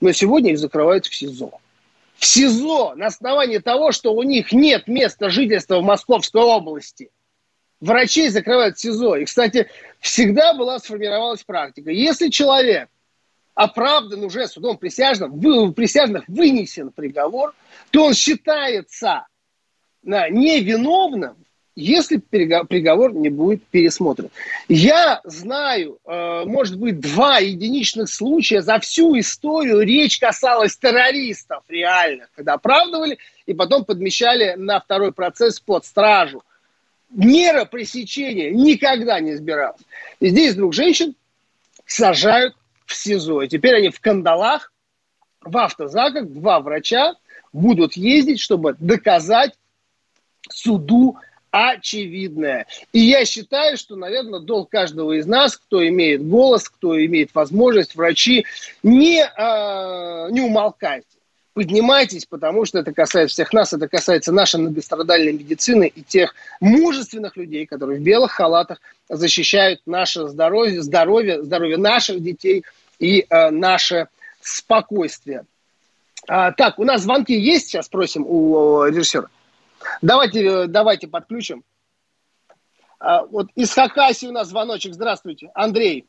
Но 0.00 0.12
сегодня 0.12 0.52
их 0.52 0.58
закрывают 0.58 1.06
в 1.06 1.14
СИЗО. 1.14 1.50
В 2.16 2.24
СИЗО 2.24 2.94
на 2.94 3.06
основании 3.06 3.58
того, 3.58 3.90
что 3.90 4.14
у 4.14 4.22
них 4.22 4.52
нет 4.52 4.86
места 4.86 5.28
жительства 5.30 5.80
в 5.80 5.82
Московской 5.82 6.42
области– 6.42 7.10
врачей 7.82 8.28
закрывают 8.30 8.76
в 8.76 8.80
СИЗО. 8.80 9.16
И, 9.16 9.24
кстати, 9.26 9.68
всегда 9.98 10.54
была 10.54 10.78
сформировалась 10.78 11.42
практика. 11.42 11.90
Если 11.90 12.28
человек 12.28 12.88
оправдан 13.54 14.24
уже 14.24 14.46
судом 14.46 14.78
присяжным, 14.78 15.38
вы, 15.38 15.72
присяжных 15.72 16.26
вынесен 16.28 16.90
приговор, 16.90 17.54
то 17.90 18.06
он 18.06 18.14
считается 18.14 19.26
невиновным, 20.02 21.36
если 21.74 22.18
приговор 22.18 23.14
не 23.14 23.30
будет 23.30 23.64
пересмотрен. 23.64 24.30
Я 24.68 25.20
знаю, 25.24 25.98
э, 26.04 26.44
может 26.44 26.78
быть, 26.78 27.00
два 27.00 27.38
единичных 27.38 28.10
случая 28.10 28.62
за 28.62 28.78
всю 28.78 29.18
историю. 29.18 29.80
Речь 29.80 30.18
касалась 30.18 30.76
террористов 30.76 31.62
реальных, 31.68 32.28
когда 32.34 32.54
оправдывали 32.54 33.18
и 33.46 33.54
потом 33.54 33.84
подмещали 33.84 34.54
на 34.56 34.80
второй 34.80 35.12
процесс 35.12 35.60
под 35.60 35.84
стражу 35.86 36.42
мера 37.12 37.64
пресечения 37.64 38.50
никогда 38.50 39.20
не 39.20 39.32
избиралась. 39.32 39.80
И 40.20 40.28
здесь 40.28 40.54
двух 40.54 40.72
женщин 40.72 41.14
сажают 41.86 42.54
в 42.86 42.94
СИЗО. 42.94 43.42
И 43.42 43.48
теперь 43.48 43.76
они 43.76 43.90
в 43.90 44.00
кандалах, 44.00 44.72
в 45.40 45.56
автозаках, 45.56 46.28
два 46.28 46.60
врача 46.60 47.14
будут 47.52 47.94
ездить, 47.94 48.40
чтобы 48.40 48.76
доказать 48.78 49.54
суду 50.50 51.18
очевидное. 51.52 52.66
И 52.92 52.98
я 52.98 53.24
считаю, 53.24 53.76
что, 53.76 53.94
наверное, 53.94 54.40
долг 54.40 54.70
каждого 54.70 55.12
из 55.12 55.26
нас, 55.26 55.56
кто 55.56 55.86
имеет 55.86 56.26
голос, 56.26 56.68
кто 56.68 56.98
имеет 57.04 57.32
возможность, 57.34 57.94
врачи, 57.94 58.44
не, 58.82 59.22
э, 59.22 60.30
не 60.30 60.40
умолкать 60.40 61.04
поднимайтесь, 61.54 62.26
потому 62.26 62.64
что 62.64 62.78
это 62.78 62.92
касается 62.92 63.34
всех 63.34 63.52
нас, 63.52 63.72
это 63.72 63.88
касается 63.88 64.32
нашей 64.32 64.60
многострадальной 64.60 65.32
медицины 65.32 65.92
и 65.94 66.02
тех 66.02 66.34
мужественных 66.60 67.36
людей, 67.36 67.66
которые 67.66 68.00
в 68.00 68.02
белых 68.02 68.32
халатах 68.32 68.80
защищают 69.08 69.80
наше 69.86 70.28
здоровье, 70.28 70.82
здоровье, 70.82 71.42
здоровье 71.42 71.76
наших 71.76 72.22
детей 72.22 72.64
и 72.98 73.26
э, 73.28 73.50
наше 73.50 74.08
спокойствие. 74.40 75.44
А, 76.28 76.52
так, 76.52 76.78
у 76.78 76.84
нас 76.84 77.02
звонки 77.02 77.34
есть, 77.34 77.68
сейчас 77.68 77.86
спросим 77.86 78.24
у 78.26 78.84
режиссера. 78.84 79.28
Давайте, 80.00 80.66
давайте 80.66 81.08
подключим. 81.08 81.62
А, 82.98 83.24
вот 83.26 83.48
из 83.56 83.72
Хакасии 83.74 84.26
у 84.26 84.32
нас 84.32 84.48
звоночек. 84.48 84.94
Здравствуйте, 84.94 85.50
Андрей. 85.54 86.06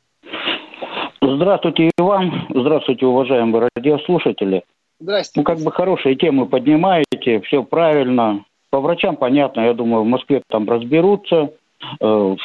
Здравствуйте 1.22 1.88
и 1.88 1.92
вам. 2.02 2.48
Здравствуйте, 2.54 3.06
уважаемые 3.06 3.70
радиослушатели. 3.76 4.64
Здрасте. 5.00 5.40
Ну, 5.40 5.44
как 5.44 5.60
бы 5.60 5.72
хорошие 5.72 6.16
темы 6.16 6.46
поднимаете, 6.46 7.42
все 7.42 7.64
правильно. 7.64 8.46
По 8.70 8.80
врачам 8.80 9.16
понятно, 9.16 9.62
я 9.62 9.74
думаю, 9.74 10.04
в 10.04 10.08
Москве 10.08 10.42
там 10.50 10.70
разберутся. 10.70 11.52
Э, 12.00 12.36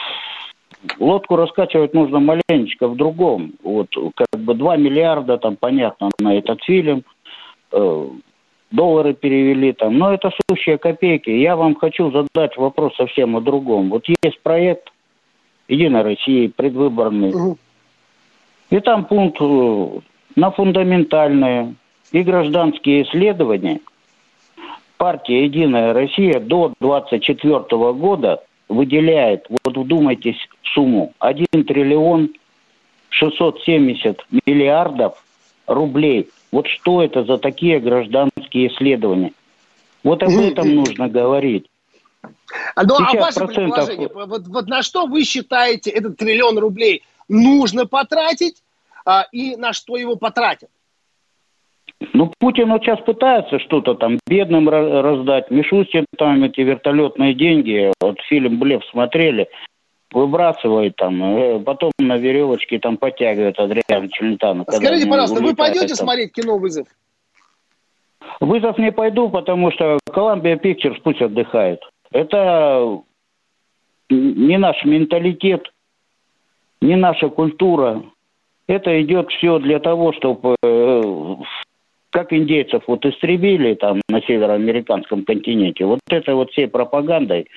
лодку 0.99 1.37
раскачивать 1.37 1.95
нужно 1.95 2.21
маленечко 2.21 2.89
в 2.89 2.97
другом. 2.97 3.53
Вот 3.63 3.89
как 4.15 4.41
бы 4.41 4.55
2 4.55 4.77
миллиарда, 4.77 5.39
там 5.39 5.57
понятно, 5.57 6.11
на 6.19 6.37
этот 6.37 6.63
фильм. 6.65 7.05
Доллары 8.71 9.15
перевели 9.15 9.73
там. 9.73 9.97
Но 9.99 10.13
это 10.13 10.31
сущие 10.51 10.79
копейки. 10.79 11.31
Я 11.31 11.57
вам 11.57 11.75
хочу 11.75 12.11
задать 12.11 12.57
вопрос 12.57 12.95
совсем 12.97 13.37
о 13.37 13.41
другом. 13.41 13.89
Вот 13.91 14.05
есть 14.23 14.41
проект 14.43 14.93
Единой 15.69 16.03
России, 16.03 16.49
предвыборный. 16.49 17.31
Угу. 17.31 17.59
И 18.71 18.81
там 18.81 19.07
пункт 19.07 19.39
э, 19.41 19.89
на 20.37 20.51
фундаментальные 20.51 21.75
и 22.13 22.23
гражданские 22.23 23.05
исследования 23.05 23.81
партия 24.99 25.45
«Единая 25.45 25.95
Россия» 25.95 26.41
до 26.41 26.75
2024 26.81 27.93
года 27.95 28.43
выделяет, 28.69 29.47
вот 29.49 29.77
вдумайтесь, 29.77 30.37
сумму 30.75 31.15
1 31.21 31.47
триллион 31.65 32.31
670 33.11 34.27
миллиардов 34.45 35.23
рублей. 35.67 36.29
Вот 36.53 36.67
что 36.67 37.03
это 37.03 37.25
за 37.25 37.39
такие 37.39 37.81
гражданские 37.81 38.38
исследования? 38.55 39.33
Вот 40.03 40.23
об 40.23 40.31
этом 40.31 40.75
нужно 40.75 41.09
говорить. 41.09 41.67
А, 42.75 42.85
ну, 42.85 42.97
а 42.97 43.01
ваше 43.01 43.15
процентов... 43.17 43.55
предположение, 43.55 44.09
вот, 44.13 44.47
вот 44.47 44.67
на 44.69 44.83
что 44.83 45.07
вы 45.07 45.25
считаете 45.25 45.91
этот 45.91 46.17
триллион 46.17 46.59
рублей 46.59 47.05
нужно 47.29 47.87
потратить 47.87 48.63
а, 49.05 49.27
и 49.33 49.57
на 49.57 49.73
что 49.73 49.97
его 49.97 50.17
потратят? 50.17 50.71
Ну, 52.13 52.33
Путин 52.39 52.71
вот 52.71 52.83
сейчас 52.83 53.01
пытается 53.01 53.59
что-то 53.59 53.95
там 53.95 54.19
бедным 54.27 54.69
раздать. 54.69 55.51
Мишустин 55.51 56.07
там 56.17 56.45
эти 56.45 56.61
вертолетные 56.61 57.35
деньги, 57.35 57.93
вот 58.01 58.21
фильм 58.29 58.59
«Блев» 58.59 58.83
смотрели, 58.91 59.49
выбрасывает 60.13 60.97
там, 60.97 61.23
э, 61.23 61.61
потом 61.61 61.91
на 61.99 62.17
веревочке 62.17 62.79
там 62.79 62.97
подтягивает 62.97 63.59
Адриан 63.59 64.09
Челентано. 64.11 64.65
Скажите, 64.71 65.09
пожалуйста, 65.09 65.43
вы 65.43 65.55
пойдете 65.55 65.89
там... 65.89 65.97
смотреть 65.97 66.33
кино 66.33 66.57
«Вызов»? 66.57 66.87
Вызов 68.41 68.79
не 68.79 68.93
пойду, 68.93 69.29
потому 69.29 69.71
что 69.73 69.99
Columbia 70.11 70.61
Pictures 70.61 71.01
пусть 71.03 71.21
отдыхает. 71.21 71.81
Это 72.13 73.01
не 74.11 74.59
наш 74.59 74.85
менталитет, 74.85 75.73
не 76.81 76.97
наша 76.97 77.29
культура. 77.29 78.03
Это 78.67 79.03
идет 79.03 79.31
все 79.31 79.59
для 79.59 79.81
того, 79.81 80.13
чтобы 80.13 80.57
э, 80.63 81.35
как 82.11 82.33
индейцев 82.33 82.85
вот 82.87 83.05
истребили 83.05 83.75
там 83.75 84.01
на 84.09 84.21
североамериканском 84.23 85.25
континенте, 85.25 85.85
вот 85.85 86.01
это 86.09 86.35
вот 86.35 86.51
всей 86.51 86.69
пропагандой 86.69 87.49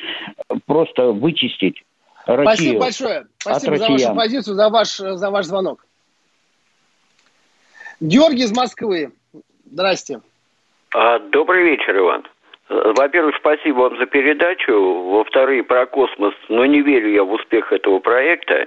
просто 0.65 1.11
вычистить 1.11 1.83
Россию 2.25 2.79
Спасибо 2.79 2.79
большое. 2.79 3.27
Спасибо 3.37 3.77
за 3.77 3.89
вашу 3.89 4.15
позицию, 4.15 4.55
за 4.55 4.69
ваш, 4.69 4.97
за 4.97 5.31
ваш 5.31 5.45
звонок. 5.45 5.85
Георгий 7.99 8.43
из 8.43 8.51
Москвы. 8.51 9.11
Здрасте. 9.65 10.21
А, 10.93 11.19
добрый 11.19 11.63
вечер, 11.63 11.97
Иван. 11.97 12.23
Во-первых, 12.69 13.35
спасибо 13.37 13.79
вам 13.79 13.97
за 13.97 14.05
передачу. 14.05 14.73
Во-вторых, 14.73 15.67
про 15.67 15.85
космос. 15.85 16.33
Но 16.49 16.65
не 16.65 16.81
верю 16.81 17.09
я 17.11 17.23
в 17.23 17.31
успех 17.31 17.71
этого 17.71 17.99
проекта. 17.99 18.65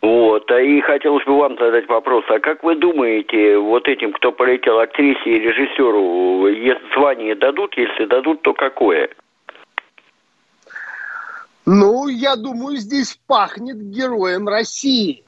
Вот. 0.00 0.50
А 0.50 0.60
и 0.60 0.80
хотелось 0.80 1.24
бы 1.24 1.36
вам 1.36 1.56
задать 1.58 1.88
вопрос. 1.88 2.24
А 2.28 2.40
как 2.40 2.62
вы 2.62 2.76
думаете, 2.76 3.58
вот 3.58 3.88
этим, 3.88 4.12
кто 4.12 4.32
полетел, 4.32 4.80
актрисе 4.80 5.22
и 5.24 5.38
режиссеру, 5.38 6.48
звание 6.94 7.34
дадут? 7.34 7.76
Если 7.76 8.06
дадут, 8.06 8.42
то 8.42 8.54
какое? 8.54 9.10
Ну, 11.64 12.08
я 12.08 12.36
думаю, 12.36 12.76
здесь 12.76 13.18
пахнет 13.26 13.76
героем 13.76 14.48
России 14.48 15.24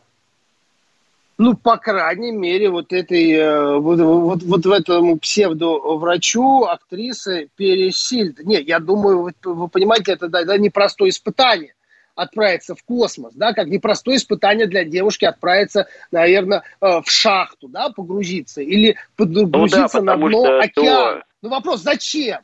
ну, 1.36 1.56
по 1.56 1.76
крайней 1.76 2.32
мере, 2.32 2.70
вот 2.70 2.92
этой, 2.92 3.32
э, 3.32 3.78
вот, 3.78 3.98
вот, 3.98 4.42
вот 4.42 4.66
в 4.66 4.70
этому 4.70 5.18
псевдоврачу 5.18 6.64
актрисы 6.64 7.48
Пересильд. 7.56 8.44
Не, 8.44 8.60
я 8.60 8.78
думаю, 8.78 9.22
вы, 9.22 9.32
вы 9.42 9.68
понимаете, 9.68 10.12
это 10.12 10.28
да, 10.28 10.44
да, 10.44 10.56
непростое 10.58 11.10
испытание 11.10 11.74
отправиться 12.14 12.76
в 12.76 12.84
космос, 12.84 13.34
да, 13.34 13.52
как 13.52 13.66
непростое 13.66 14.18
испытание 14.18 14.68
для 14.68 14.84
девушки 14.84 15.24
отправиться, 15.24 15.88
наверное, 16.12 16.62
э, 16.80 17.00
в 17.04 17.10
шахту, 17.10 17.68
да, 17.68 17.90
погрузиться 17.90 18.60
или 18.62 18.96
погрузиться 19.16 20.00
ну, 20.00 20.06
да, 20.06 20.16
на 20.16 20.28
дно 20.28 20.58
океана. 20.58 21.20
То... 21.20 21.22
Ну 21.42 21.48
вопрос, 21.48 21.80
зачем? 21.82 22.38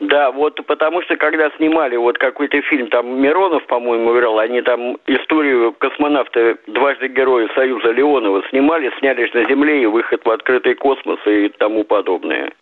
Да, 0.00 0.30
вот 0.30 0.64
потому 0.66 1.02
что 1.02 1.16
когда 1.16 1.50
снимали 1.56 1.96
вот 1.96 2.18
какой-то 2.18 2.60
фильм, 2.62 2.88
там 2.88 3.20
Миронов, 3.20 3.66
по-моему, 3.66 4.16
играл, 4.16 4.38
они 4.38 4.62
там 4.62 4.96
историю 5.06 5.72
космонавта, 5.72 6.56
дважды 6.68 7.08
героя 7.08 7.48
Союза 7.54 7.90
Леонова 7.90 8.42
снимали, 8.50 8.92
снялись 9.00 9.34
на 9.34 9.44
Земле 9.48 9.82
и 9.82 9.86
выход 9.86 10.24
в 10.24 10.30
открытый 10.30 10.76
космос 10.76 11.18
и 11.26 11.48
тому 11.58 11.82
подобное. 11.82 12.52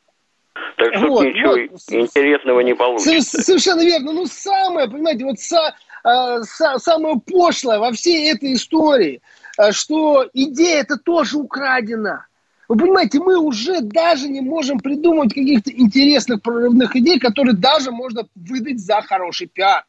Так 0.76 0.94
что 0.94 1.08
вот, 1.08 1.26
ничего 1.26 1.50
вот. 1.50 1.80
интересного 1.90 2.60
не 2.60 2.74
получится. 2.74 3.42
Совершенно 3.42 3.82
верно. 3.82 4.12
Ну, 4.12 4.24
самое, 4.24 4.88
понимаете, 4.88 5.24
вот 5.26 5.38
са, 5.38 5.74
э, 6.04 6.42
са, 6.42 6.78
самое 6.78 7.16
пошлое 7.30 7.78
во 7.78 7.92
всей 7.92 8.32
этой 8.32 8.54
истории, 8.54 9.20
э, 9.58 9.72
что 9.72 10.26
идея 10.32 10.80
это 10.80 10.96
тоже 10.96 11.36
украдена. 11.36 12.26
Вы 12.68 12.76
понимаете, 12.76 13.20
мы 13.20 13.38
уже 13.38 13.80
даже 13.80 14.28
не 14.28 14.40
можем 14.40 14.78
придумать 14.78 15.32
каких-то 15.32 15.70
интересных 15.70 16.42
прорывных 16.42 16.96
идей, 16.96 17.18
которые 17.18 17.54
даже 17.54 17.90
можно 17.90 18.26
выдать 18.34 18.80
за 18.80 19.02
хороший 19.02 19.46
пиар. 19.46 19.84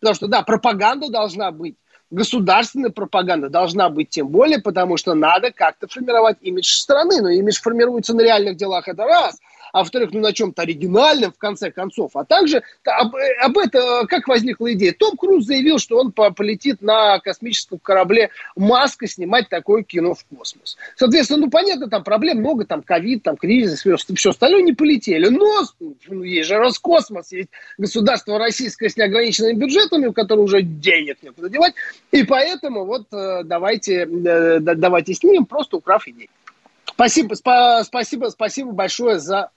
Потому 0.00 0.14
что, 0.14 0.26
да, 0.28 0.42
пропаганда 0.42 1.10
должна 1.10 1.50
быть, 1.50 1.76
государственная 2.10 2.90
пропаганда 2.90 3.48
должна 3.48 3.90
быть 3.90 4.08
тем 4.10 4.28
более, 4.28 4.60
потому 4.60 4.96
что 4.96 5.14
надо 5.14 5.52
как-то 5.52 5.88
формировать 5.88 6.38
имидж 6.40 6.68
страны. 6.68 7.20
Но 7.20 7.28
имидж 7.28 7.60
формируется 7.60 8.14
на 8.14 8.22
реальных 8.22 8.56
делах, 8.56 8.88
это 8.88 9.04
раз– 9.04 9.38
а 9.72 9.80
во-вторых, 9.80 10.10
ну 10.12 10.20
на 10.20 10.32
чем-то 10.32 10.62
оригинальном, 10.62 11.32
в 11.32 11.38
конце 11.38 11.70
концов. 11.70 12.14
А 12.14 12.24
также 12.24 12.62
об, 12.84 13.14
об 13.40 13.58
этом, 13.58 14.06
как 14.06 14.28
возникла 14.28 14.72
идея. 14.74 14.92
Том 14.92 15.16
Круз 15.16 15.46
заявил, 15.46 15.78
что 15.78 15.98
он 15.98 16.12
полетит 16.12 16.82
на 16.82 17.18
космическом 17.20 17.78
корабле 17.78 18.30
Маска 18.54 19.06
снимать 19.06 19.48
такое 19.48 19.82
кино 19.82 20.14
в 20.14 20.24
космос. 20.26 20.76
Соответственно, 20.96 21.46
ну 21.46 21.50
понятно, 21.50 21.88
там 21.88 22.04
проблем 22.04 22.38
много, 22.38 22.64
там 22.64 22.82
ковид, 22.82 23.22
там 23.22 23.36
кризис, 23.36 23.80
все, 23.80 23.96
все 23.96 24.30
остальное 24.30 24.62
не 24.62 24.74
полетели. 24.74 25.28
Но 25.28 25.64
ну, 25.80 26.22
есть 26.22 26.48
же 26.48 26.58
Роскосмос, 26.58 27.32
есть 27.32 27.48
государство 27.78 28.38
российское 28.38 28.88
с 28.88 28.96
неограниченными 28.96 29.58
бюджетами, 29.58 30.06
у 30.06 30.12
которого 30.12 30.44
уже 30.44 30.62
денег 30.62 31.22
некуда 31.22 31.48
девать. 31.48 31.74
И 32.10 32.24
поэтому 32.24 32.84
вот 32.84 33.06
э, 33.12 33.42
давайте, 33.44 34.02
э, 34.02 34.60
давайте 34.60 35.14
снимем, 35.14 35.46
просто 35.46 35.78
украв 35.78 36.06
идеи. 36.06 36.28
Спасибо, 36.86 37.34
спасибо, 37.34 38.26
спасибо 38.28 38.72
большое 38.72 39.18
за 39.18 39.50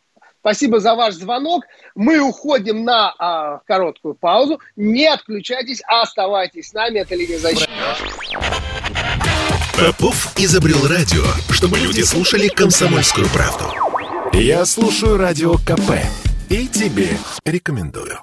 Спасибо 0.46 0.80
за 0.80 0.94
ваш 0.94 1.16
звонок. 1.16 1.64
Мы 1.96 2.20
уходим 2.20 2.84
на 2.84 3.12
а, 3.18 3.62
короткую 3.66 4.14
паузу. 4.14 4.60
Не 4.76 5.08
отключайтесь, 5.08 5.82
а 5.88 6.04
оставайтесь 6.04 6.68
с 6.70 6.74
нами. 6.74 7.00
Это 7.00 7.16
«Линия 7.16 7.40
защиты». 7.40 7.72
Попов 9.76 10.38
изобрел 10.38 10.88
радио, 10.88 11.24
чтобы 11.50 11.80
люди 11.80 12.02
слушали 12.02 12.48
комсомольскую 12.48 13.28
правду. 13.30 13.66
Я 14.34 14.66
слушаю 14.66 15.18
радио 15.18 15.56
КП 15.56 15.98
и 16.50 16.68
тебе 16.68 17.18
рекомендую. 17.44 18.20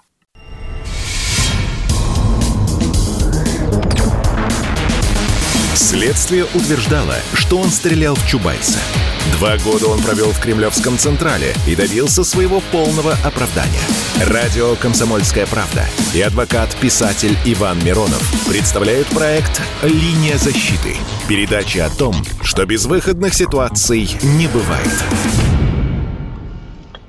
Следствие 5.75 6.45
утверждало, 6.45 7.17
что 7.35 7.59
он 7.59 7.69
стрелял 7.71 8.15
в 8.15 8.25
Чубайса– 8.29 8.79
Два 9.31 9.57
года 9.59 9.87
он 9.87 10.01
провел 10.03 10.33
в 10.33 10.41
Кремлевском 10.41 10.99
Централе 10.99 11.55
и 11.67 11.77
добился 11.77 12.25
своего 12.25 12.61
полного 12.73 13.17
оправдания. 13.25 13.81
Радио 14.27 14.75
«Комсомольская 14.77 15.47
правда» 15.47 15.85
и 16.15 16.21
адвокат-писатель 16.21 17.37
Иван 17.45 17.85
Миронов 17.85 18.23
представляют 18.49 19.07
проект 19.09 19.61
«Линия 19.83 20.39
защиты». 20.39 20.97
Передача 21.29 21.87
о 21.87 21.91
том, 21.91 22.15
что 22.43 22.67
безвыходных 22.67 23.35
ситуаций 23.35 24.11
не 24.23 24.49
бывает. 24.49 25.05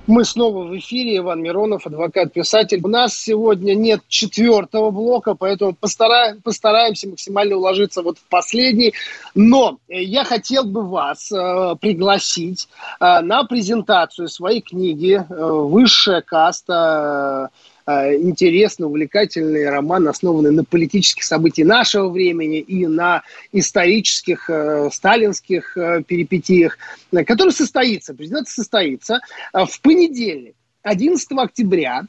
Мы 0.06 0.26
снова 0.26 0.66
в 0.66 0.78
эфире. 0.78 1.18
Иван 1.18 1.42
Миронов, 1.42 1.88
адвокат-писатель. 1.88 2.82
У 2.84 2.90
нас 2.90 3.16
сегодня 3.16 3.74
нет 3.74 4.02
четвертого 4.10 4.92
блока, 4.92 5.34
поэтому 5.34 5.74
постараем, 5.74 6.42
постараемся 6.42 7.08
максимально 7.08 7.56
уложиться 7.56 8.02
вот 8.02 8.18
в 8.18 8.24
последний. 8.28 8.94
Но 9.34 9.78
я 9.88 10.26
хотел 10.26 10.66
бы 10.66 10.82
вас 10.82 11.32
э, 11.32 11.76
пригласить 11.80 12.68
э, 13.00 13.22
на 13.22 13.46
презентацию 13.46 14.28
своей 14.28 14.62
книги 14.62 15.14
э, 15.16 15.24
«Высшая 15.30 16.22
каста». 16.22 17.50
Э, 17.50 17.73
Э, 17.73 17.73
интересный, 17.86 18.88
увлекательный 18.88 19.70
роман, 19.70 20.08
основанный 20.08 20.52
на 20.52 20.64
политических 20.64 21.24
событиях 21.24 21.68
нашего 21.68 22.10
времени 22.10 22.60
и 22.60 22.88
на 22.88 23.24
исторических 23.52 24.50
э, 24.50 24.90
сталинских 24.92 25.78
э, 25.78 26.04
перипетиях, 26.04 26.78
который 27.26 27.52
состоится, 27.52 28.14
презентация 28.14 28.54
состоится 28.54 29.20
в 29.54 29.82
понедельник, 29.82 30.56
11 30.84 31.28
октября 31.38 32.04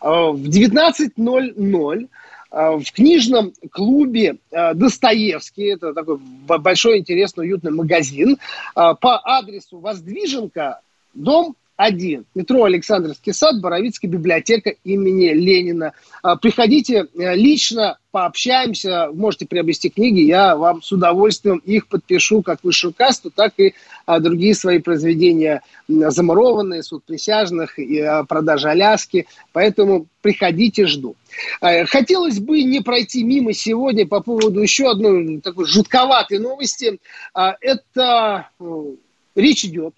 в 0.00 0.48
19.00 0.48 2.08
в 2.50 2.92
книжном 2.92 3.52
клубе 3.70 4.38
Достоевский, 4.50 5.74
это 5.74 5.92
такой 5.92 6.18
большой, 6.18 6.98
интересный, 6.98 7.46
уютный 7.46 7.72
магазин, 7.72 8.38
по 8.74 9.20
адресу 9.22 9.78
Воздвиженка, 9.78 10.80
дом 11.14 11.56
один. 11.78 12.26
Метро 12.34 12.64
Александровский 12.64 13.32
сад, 13.32 13.60
Боровицкая 13.60 14.10
библиотека 14.10 14.74
имени 14.82 15.32
Ленина. 15.32 15.92
А, 16.22 16.34
приходите 16.34 17.06
э, 17.14 17.36
лично, 17.36 17.98
пообщаемся, 18.10 19.10
можете 19.14 19.46
приобрести 19.46 19.88
книги, 19.88 20.22
я 20.22 20.56
вам 20.56 20.82
с 20.82 20.90
удовольствием 20.90 21.58
их 21.58 21.86
подпишу 21.86 22.42
как 22.42 22.64
высшую 22.64 22.92
касту, 22.92 23.30
так 23.30 23.52
и 23.58 23.74
а, 24.06 24.18
другие 24.18 24.56
свои 24.56 24.80
произведения 24.80 25.62
замурованные, 25.86 26.82
суд 26.82 27.04
присяжных, 27.04 27.78
а, 27.78 28.24
продажа 28.24 28.72
Аляски. 28.72 29.28
Поэтому 29.52 30.08
приходите, 30.20 30.86
жду. 30.86 31.14
Хотелось 31.60 32.40
бы 32.40 32.64
не 32.64 32.80
пройти 32.80 33.22
мимо 33.22 33.52
сегодня 33.52 34.04
по 34.04 34.20
поводу 34.20 34.60
еще 34.60 34.90
одной 34.90 35.40
такой 35.40 35.66
жутковатой 35.66 36.40
новости. 36.40 36.98
Это 37.32 38.48
э, 38.58 38.64
речь 39.36 39.64
идет 39.64 39.94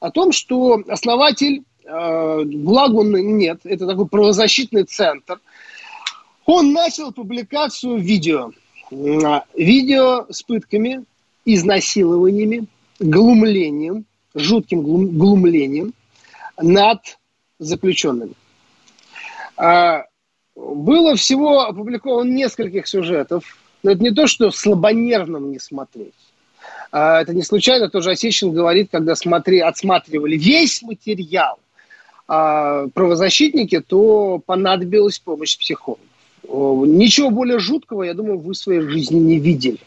о 0.00 0.10
том, 0.10 0.32
что 0.32 0.82
основатель, 0.88 1.62
э, 1.84 2.42
благо 2.44 2.96
он 2.96 3.12
нет, 3.12 3.60
это 3.64 3.86
такой 3.86 4.08
правозащитный 4.08 4.84
центр, 4.84 5.38
он 6.46 6.72
начал 6.72 7.12
публикацию 7.12 7.98
видео. 7.98 8.50
Э, 8.90 9.40
видео 9.54 10.26
с 10.30 10.42
пытками, 10.42 11.04
изнасилованиями, 11.44 12.66
глумлением, 12.98 14.06
жутким 14.34 14.82
глум, 14.82 15.18
глумлением 15.18 15.92
над 16.60 17.18
заключенными. 17.58 18.34
Э, 19.58 20.04
было 20.56 21.14
всего 21.16 21.60
опубликовано 21.60 22.30
нескольких 22.30 22.88
сюжетов, 22.88 23.58
но 23.82 23.92
это 23.92 24.02
не 24.02 24.10
то, 24.10 24.26
что 24.26 24.50
слабонервным 24.50 25.50
не 25.50 25.58
смотреть. 25.58 26.14
А, 26.92 27.20
это 27.20 27.34
не 27.34 27.42
случайно, 27.42 27.88
тоже 27.88 28.10
Осечкин 28.10 28.52
говорит, 28.52 28.88
когда 28.90 29.14
смотри, 29.14 29.60
отсматривали 29.60 30.36
весь 30.36 30.82
материал 30.82 31.58
а, 32.28 32.86
правозащитники, 32.88 33.80
то 33.80 34.40
понадобилась 34.44 35.18
помощь 35.18 35.56
психологов. 35.58 36.04
Ничего 36.42 37.30
более 37.30 37.58
жуткого, 37.58 38.02
я 38.02 38.14
думаю, 38.14 38.38
вы 38.38 38.54
в 38.54 38.56
своей 38.56 38.80
жизни 38.80 39.18
не 39.18 39.38
видели. 39.38 39.78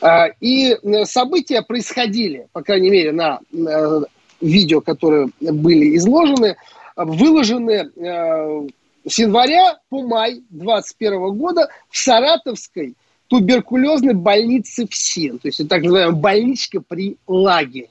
А, 0.00 0.28
и 0.40 0.76
события 1.04 1.62
происходили, 1.62 2.48
по 2.52 2.62
крайней 2.62 2.90
мере, 2.90 3.12
на 3.12 3.40
э, 3.52 4.00
видео, 4.40 4.80
которые 4.80 5.28
были 5.40 5.96
изложены, 5.96 6.56
выложены 6.96 7.90
э, 7.94 8.68
с 9.06 9.18
января 9.18 9.78
по 9.88 10.02
май 10.02 10.42
2021 10.50 11.36
года 11.36 11.68
в 11.90 11.98
Саратовской 11.98 12.94
туберкулезной 13.30 14.14
больнице 14.14 14.88
в 14.88 14.94
СИН, 14.94 15.38
то 15.38 15.46
есть 15.46 15.66
так 15.68 15.82
называемая 15.82 16.20
больничка 16.20 16.80
при 16.80 17.16
лагере. 17.28 17.88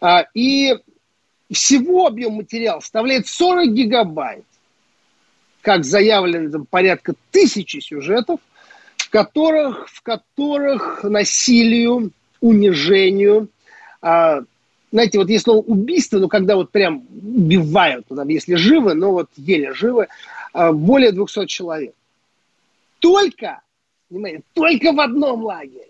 А, 0.00 0.26
и 0.34 0.74
всего 1.52 2.08
объем 2.08 2.34
материала 2.34 2.80
составляет 2.80 3.28
40 3.28 3.72
гигабайт. 3.72 4.44
Как 5.62 5.84
заявлено, 5.84 6.50
там 6.50 6.66
порядка 6.66 7.14
тысячи 7.30 7.78
сюжетов, 7.78 8.40
в 8.96 9.08
которых, 9.08 9.88
в 9.88 10.02
которых 10.02 11.04
насилию, 11.04 12.10
унижению, 12.40 13.48
а, 14.02 14.40
знаете, 14.90 15.18
вот 15.18 15.28
есть 15.28 15.44
слово 15.44 15.58
убийство, 15.58 16.18
но 16.18 16.26
когда 16.26 16.56
вот 16.56 16.72
прям 16.72 17.04
убивают, 17.08 18.06
ну, 18.10 18.16
там, 18.16 18.28
если 18.28 18.56
живы, 18.56 18.94
но 18.94 19.12
вот 19.12 19.30
еле 19.36 19.72
живы, 19.74 20.08
а, 20.52 20.72
более 20.72 21.12
200 21.12 21.46
человек. 21.46 21.94
Только 22.98 23.60
Понимаете? 24.08 24.42
Только 24.54 24.92
в 24.92 25.00
одном 25.00 25.44
лагере. 25.44 25.88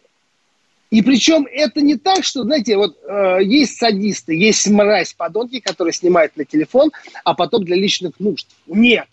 И 0.90 1.02
причем 1.02 1.46
это 1.50 1.80
не 1.80 1.96
так, 1.96 2.24
что, 2.24 2.44
знаете, 2.44 2.76
вот 2.76 2.96
э, 3.02 3.40
есть 3.42 3.78
садисты, 3.78 4.34
есть 4.34 4.68
мразь, 4.68 5.14
подонки, 5.14 5.58
которые 5.60 5.92
снимают 5.92 6.36
на 6.36 6.44
телефон, 6.44 6.92
а 7.24 7.34
потом 7.34 7.64
для 7.64 7.76
личных 7.76 8.20
нужд. 8.20 8.46
Нет. 8.66 9.08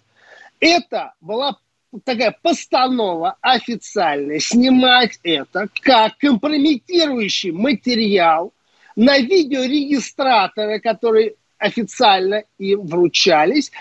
Это 0.59 1.13
была 1.19 1.57
такая 2.05 2.35
постанова 2.41 3.37
официальная, 3.41 4.39
снимать 4.39 5.19
это 5.23 5.67
как 5.81 6.17
компрометирующий 6.17 7.51
материал 7.51 8.53
на 8.95 9.17
видеорегистраторы, 9.17 10.79
который 10.79 11.35
официально 11.63 12.43
и 12.57 12.75
вручались. 12.75 13.71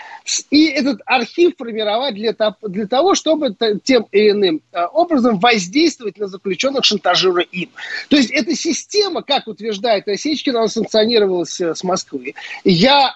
И 0.49 0.67
этот 0.67 1.01
архив 1.05 1.53
формировать 1.57 2.15
для, 2.15 2.33
для 2.61 2.87
того, 2.87 3.13
чтобы 3.13 3.55
тем 3.83 4.07
или 4.11 4.31
иным 4.31 4.61
э, 4.71 4.85
образом 4.93 5.37
воздействовать 5.39 6.17
на 6.17 6.27
заключенных, 6.27 6.85
шантажируя 6.85 7.43
им. 7.51 7.69
То 8.07 8.15
есть 8.15 8.31
эта 8.31 8.55
система, 8.55 9.21
как 9.21 9.47
утверждает 9.47 10.07
Осечкин, 10.07 10.55
она 10.55 10.67
санкционировалась 10.69 11.59
э, 11.59 11.75
с 11.75 11.83
Москвы. 11.83 12.35
Я, 12.63 13.13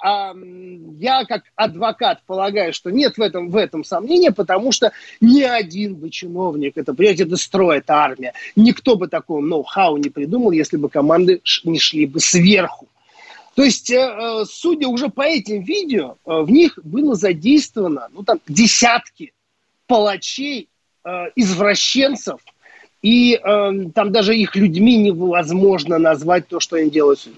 я 0.99 1.23
как 1.25 1.43
адвокат 1.55 2.21
полагаю, 2.25 2.73
что 2.73 2.89
нет 2.89 3.17
в 3.17 3.21
этом, 3.21 3.49
в 3.49 3.55
этом 3.55 3.85
сомнения, 3.85 4.31
потому 4.31 4.73
что 4.73 4.91
ни 5.21 5.43
один 5.43 5.95
бы 5.95 6.09
чиновник, 6.09 6.73
это, 6.75 6.93
понимаете, 6.93 7.23
это 7.23 7.37
строит 7.37 7.89
армия, 7.89 8.33
никто 8.57 8.97
бы 8.97 9.07
такого 9.07 9.39
ноу-хау 9.39 9.95
не 9.95 10.09
придумал, 10.09 10.51
если 10.51 10.75
бы 10.75 10.89
команды 10.89 11.41
не 11.63 11.79
шли 11.79 12.05
бы 12.05 12.19
сверху. 12.19 12.87
То 13.57 13.63
есть, 13.63 13.89
э, 13.89 13.95
э, 13.97 14.45
судя 14.45 14.87
уже 14.87 15.09
по 15.09 15.23
этим 15.23 15.63
видео, 15.63 16.17
э, 16.27 16.41
в 16.43 16.51
них 16.51 16.77
было 16.83 17.15
задействовано 17.15 18.07
ну, 18.11 18.21
там, 18.21 18.39
десятки 18.47 19.33
палачей, 19.87 20.69
извращенцев, 21.35 22.41
и 23.01 23.39
там 23.41 24.11
даже 24.11 24.35
их 24.35 24.57
людьми 24.57 24.97
невозможно 24.97 25.97
назвать 25.97 26.49
то, 26.49 26.59
что 26.59 26.75
они 26.75 26.89
делают 26.89 27.21
с 27.21 27.29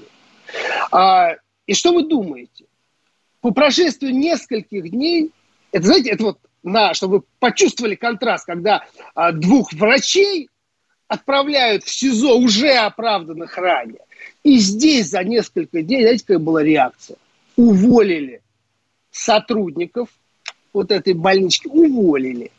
А, 0.91 1.36
и 1.67 1.75
что 1.75 1.93
вы 1.93 2.08
думаете? 2.08 2.65
По 3.41 3.51
прошествию 3.51 4.15
нескольких 4.15 4.89
дней, 4.89 5.29
это, 5.71 5.86
знаете, 5.86 6.10
это 6.10 6.23
вот 6.23 6.39
на, 6.63 6.95
чтобы 6.95 7.17
вы 7.17 7.23
почувствовали 7.38 7.93
контраст, 7.93 8.47
когда 8.47 8.84
а, 9.13 9.32
двух 9.32 9.71
врачей 9.73 10.49
отправляют 11.08 11.84
в 11.84 11.91
СИЗО 11.91 12.38
уже 12.38 12.71
оправданных 12.71 13.55
ранее, 13.55 14.01
и 14.43 14.58
здесь 14.58 15.10
за 15.10 15.23
несколько 15.23 15.82
дней, 15.82 16.02
знаете, 16.02 16.23
какая 16.25 16.39
была 16.39 16.63
реакция? 16.63 17.17
Уволили 17.56 18.41
сотрудников 19.12 20.10
вот 20.73 20.91
этой 20.91 21.13
больнички, 21.13 21.67
уволили. 21.67 22.52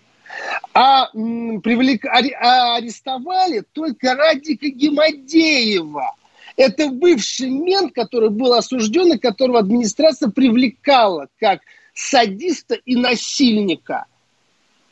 А, 0.74 1.10
привлек, 1.10 2.04
а 2.04 2.76
арестовали 2.76 3.64
только 3.72 4.14
Радика 4.14 4.68
Гемодеева. 4.68 6.14
Это 6.56 6.88
бывший 6.88 7.50
мент, 7.50 7.94
который 7.94 8.30
был 8.30 8.52
осужден, 8.52 9.14
и 9.14 9.18
которого 9.18 9.60
администрация 9.60 10.28
привлекала 10.28 11.28
как 11.38 11.60
садиста 11.94 12.74
и 12.74 12.96
насильника 12.96 14.06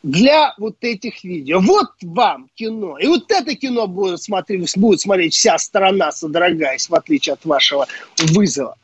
для 0.02 0.54
вот 0.58 0.76
этих 0.80 1.24
видео. 1.24 1.60
Вот 1.60 1.88
вам 2.02 2.48
кино. 2.54 2.98
И 2.98 3.06
вот 3.06 3.30
это 3.30 3.54
кино 3.54 3.86
будет 3.86 4.22
смотреть, 4.22 4.76
будет 4.76 5.00
смотреть 5.00 5.34
вся 5.34 5.58
страна, 5.58 6.12
содрогаясь, 6.12 6.88
в 6.88 6.94
отличие 6.94 7.34
от 7.34 7.44
вашего 7.44 7.86
вызова. 8.18 8.76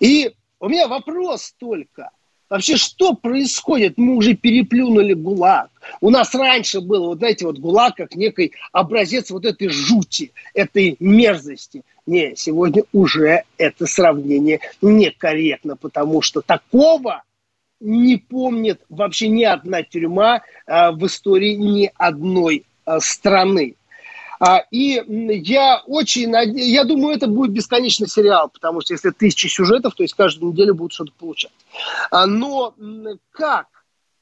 И 0.00 0.32
у 0.60 0.68
меня 0.68 0.88
вопрос 0.88 1.54
только. 1.58 2.10
Вообще, 2.48 2.78
что 2.78 3.12
происходит? 3.12 3.98
Мы 3.98 4.16
уже 4.16 4.34
переплюнули 4.34 5.12
ГУЛАГ. 5.12 5.70
У 6.00 6.08
нас 6.08 6.34
раньше 6.34 6.80
было, 6.80 7.08
вот 7.08 7.18
знаете, 7.18 7.44
вот 7.44 7.58
ГУЛАГ 7.58 7.96
как 7.96 8.14
некий 8.16 8.52
образец 8.72 9.30
вот 9.30 9.44
этой 9.44 9.68
жути, 9.68 10.32
этой 10.54 10.96
мерзости. 10.98 11.82
Не, 12.06 12.34
сегодня 12.36 12.84
уже 12.92 13.44
это 13.58 13.86
сравнение 13.86 14.60
некорректно, 14.80 15.76
потому 15.76 16.22
что 16.22 16.40
такого 16.40 17.22
не 17.80 18.16
помнит 18.16 18.80
вообще 18.88 19.28
ни 19.28 19.44
одна 19.44 19.82
тюрьма 19.82 20.42
а, 20.66 20.92
в 20.92 21.06
истории 21.06 21.54
ни 21.54 21.90
одной 21.96 22.64
а, 22.84 23.00
страны. 23.00 23.76
А, 24.40 24.64
и 24.70 25.02
я 25.08 25.82
очень 25.86 26.30
надеюсь, 26.30 26.68
я 26.68 26.84
думаю, 26.84 27.16
это 27.16 27.26
будет 27.26 27.52
бесконечный 27.52 28.08
сериал, 28.08 28.48
потому 28.48 28.80
что 28.80 28.94
если 28.94 29.10
тысячи 29.10 29.48
сюжетов, 29.48 29.94
то 29.94 30.02
есть 30.02 30.14
каждую 30.14 30.52
неделю 30.52 30.74
будут 30.74 30.92
что-то 30.92 31.12
получать. 31.18 31.52
Но 32.12 32.74
как? 33.32 33.66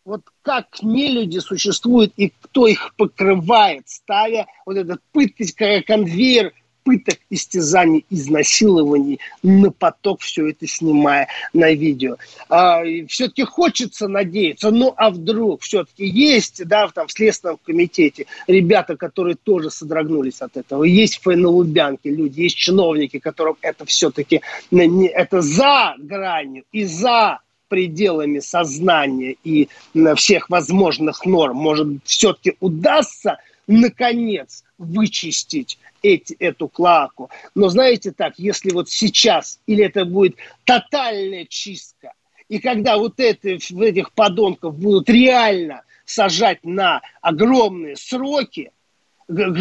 Вот 0.07 0.23
как 0.43 0.83
не 0.83 1.09
люди 1.09 1.39
существуют 1.39 2.13
и 2.17 2.33
кто 2.41 2.69
их 2.69 2.95
покрывает, 2.97 3.89
ставя 3.89 4.47
вот 4.65 4.77
этот 4.77 5.01
пытка, 5.13 5.83
конвейер 5.83 6.53
пыток, 6.87 7.19
истязаний, 7.31 8.07
изнасилований 8.11 9.19
на 9.43 9.73
поток, 9.73 10.21
все 10.21 10.51
это 10.51 10.69
снимая 10.69 11.27
на 11.53 11.73
видео. 11.73 12.17
А, 12.49 12.85
все-таки 13.09 13.43
хочется 13.43 14.07
надеяться, 14.07 14.71
ну 14.71 14.95
а 14.97 15.11
вдруг 15.11 15.63
все-таки 15.63 16.07
есть, 16.07 16.65
да, 16.65 16.87
там 16.89 17.09
в 17.09 17.13
Следственном 17.13 17.59
комитете 17.67 18.27
ребята, 18.47 18.97
которые 18.97 19.35
тоже 19.35 19.71
содрогнулись 19.71 20.41
от 20.41 20.57
этого, 20.57 20.85
есть 20.85 21.21
в 21.25 21.27
Лубянке 21.27 22.11
люди, 22.11 22.43
есть 22.43 22.57
чиновники, 22.57 23.19
которым 23.19 23.57
это 23.63 23.85
все-таки, 23.85 24.43
это 24.71 25.43
за 25.43 25.97
гранью 25.99 26.63
и 26.71 26.85
за 26.85 27.41
пределами 27.69 28.39
сознания 28.39 29.35
и 29.43 29.69
всех 30.15 30.49
возможных 30.51 31.27
норм, 31.27 31.57
может, 31.57 31.89
все-таки 32.05 32.57
удастся 32.61 33.39
наконец 33.67 34.65
вычистить 34.79 35.79
эти, 36.03 36.35
эту 36.35 36.69
клаку. 36.69 37.31
Но 37.55 37.69
знаете 37.69 38.13
так, 38.13 38.35
если 38.39 38.71
вот 38.71 38.89
сейчас, 38.89 39.61
или 39.67 39.85
это 39.85 40.05
будет 40.05 40.37
тотальная 40.65 41.45
чистка, 41.45 42.13
и 42.49 42.59
когда 42.59 42.97
вот 42.97 43.19
это, 43.19 43.49
этих 43.49 44.13
подонков 44.13 44.79
будут 44.79 45.09
реально 45.11 45.83
сажать 46.05 46.65
на 46.65 47.03
огромные 47.21 47.97
сроки, 47.97 48.71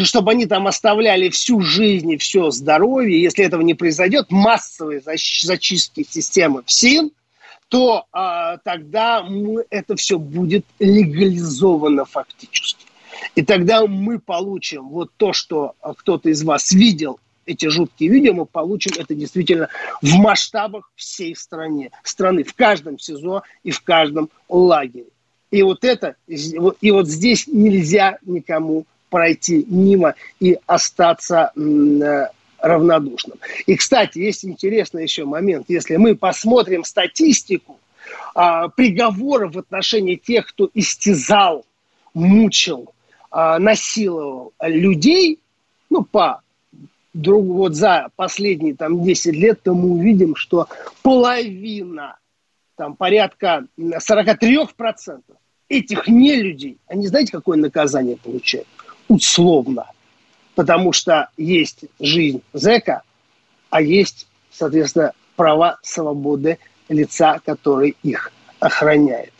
чтобы 0.04 0.30
они 0.30 0.46
там 0.46 0.68
оставляли 0.68 1.28
всю 1.28 1.60
жизнь 1.60 2.12
и 2.12 2.16
все 2.16 2.50
здоровье, 2.50 3.20
если 3.20 3.44
этого 3.44 3.62
не 3.62 3.74
произойдет, 3.74 4.30
массовые 4.30 5.00
зачистки 5.00 6.06
системы 6.08 6.62
ФСИН, 6.64 7.10
то 7.68 8.06
а, 8.12 8.58
тогда 8.58 9.24
мы, 9.24 9.64
это 9.70 9.96
все 9.96 10.20
будет 10.20 10.64
легализовано 10.78 12.04
фактически. 12.04 12.85
И 13.36 13.42
тогда 13.42 13.86
мы 13.86 14.18
получим 14.18 14.88
вот 14.88 15.10
то, 15.16 15.32
что 15.32 15.74
кто-то 15.80 16.30
из 16.30 16.42
вас 16.42 16.72
видел, 16.72 17.20
эти 17.44 17.66
жуткие 17.66 18.10
видео, 18.10 18.34
мы 18.34 18.46
получим 18.46 18.92
это 18.98 19.14
действительно 19.14 19.68
в 20.02 20.16
масштабах 20.16 20.90
всей 20.96 21.36
стране, 21.36 21.90
страны, 22.02 22.42
в 22.42 22.54
каждом 22.54 22.98
СИЗО 22.98 23.42
и 23.62 23.70
в 23.70 23.80
каждом 23.82 24.30
лагере. 24.48 25.06
И 25.52 25.62
вот 25.62 25.84
это, 25.84 26.16
и 26.26 26.90
вот 26.90 27.08
здесь 27.08 27.46
нельзя 27.46 28.18
никому 28.22 28.84
пройти 29.10 29.64
мимо 29.68 30.14
и 30.40 30.58
остаться 30.66 31.52
э, 31.54 32.26
равнодушным. 32.58 33.38
И, 33.66 33.76
кстати, 33.76 34.18
есть 34.18 34.44
интересный 34.44 35.04
еще 35.04 35.24
момент. 35.24 35.66
Если 35.68 35.96
мы 35.96 36.16
посмотрим 36.16 36.82
статистику 36.82 37.78
а, 38.34 38.68
приговоров 38.68 39.54
в 39.54 39.58
отношении 39.58 40.16
тех, 40.16 40.48
кто 40.48 40.68
истязал, 40.74 41.64
мучил, 42.12 42.92
а, 43.30 43.58
насиловал 43.58 44.52
людей, 44.60 45.40
ну, 45.90 46.04
по 46.04 46.42
друг, 47.16 47.46
вот 47.46 47.74
за 47.74 48.08
последние 48.16 48.74
там 48.74 49.02
10 49.02 49.34
лет, 49.34 49.62
то 49.62 49.74
мы 49.74 49.90
увидим, 49.90 50.36
что 50.36 50.68
половина, 51.02 52.16
там 52.76 52.94
порядка 52.94 53.66
43% 53.78 55.20
этих 55.68 56.08
нелюдей, 56.08 56.78
они 56.86 57.06
знаете, 57.08 57.32
какое 57.32 57.58
наказание 57.58 58.16
получают? 58.16 58.68
Условно. 59.08 59.86
Потому 60.54 60.92
что 60.92 61.30
есть 61.36 61.84
жизнь 62.00 62.42
зэка, 62.52 63.02
а 63.70 63.82
есть, 63.82 64.26
соответственно, 64.50 65.12
права, 65.36 65.78
свободы 65.82 66.58
лица, 66.88 67.40
который 67.44 67.96
их 68.02 68.32
охраняет. 68.58 69.32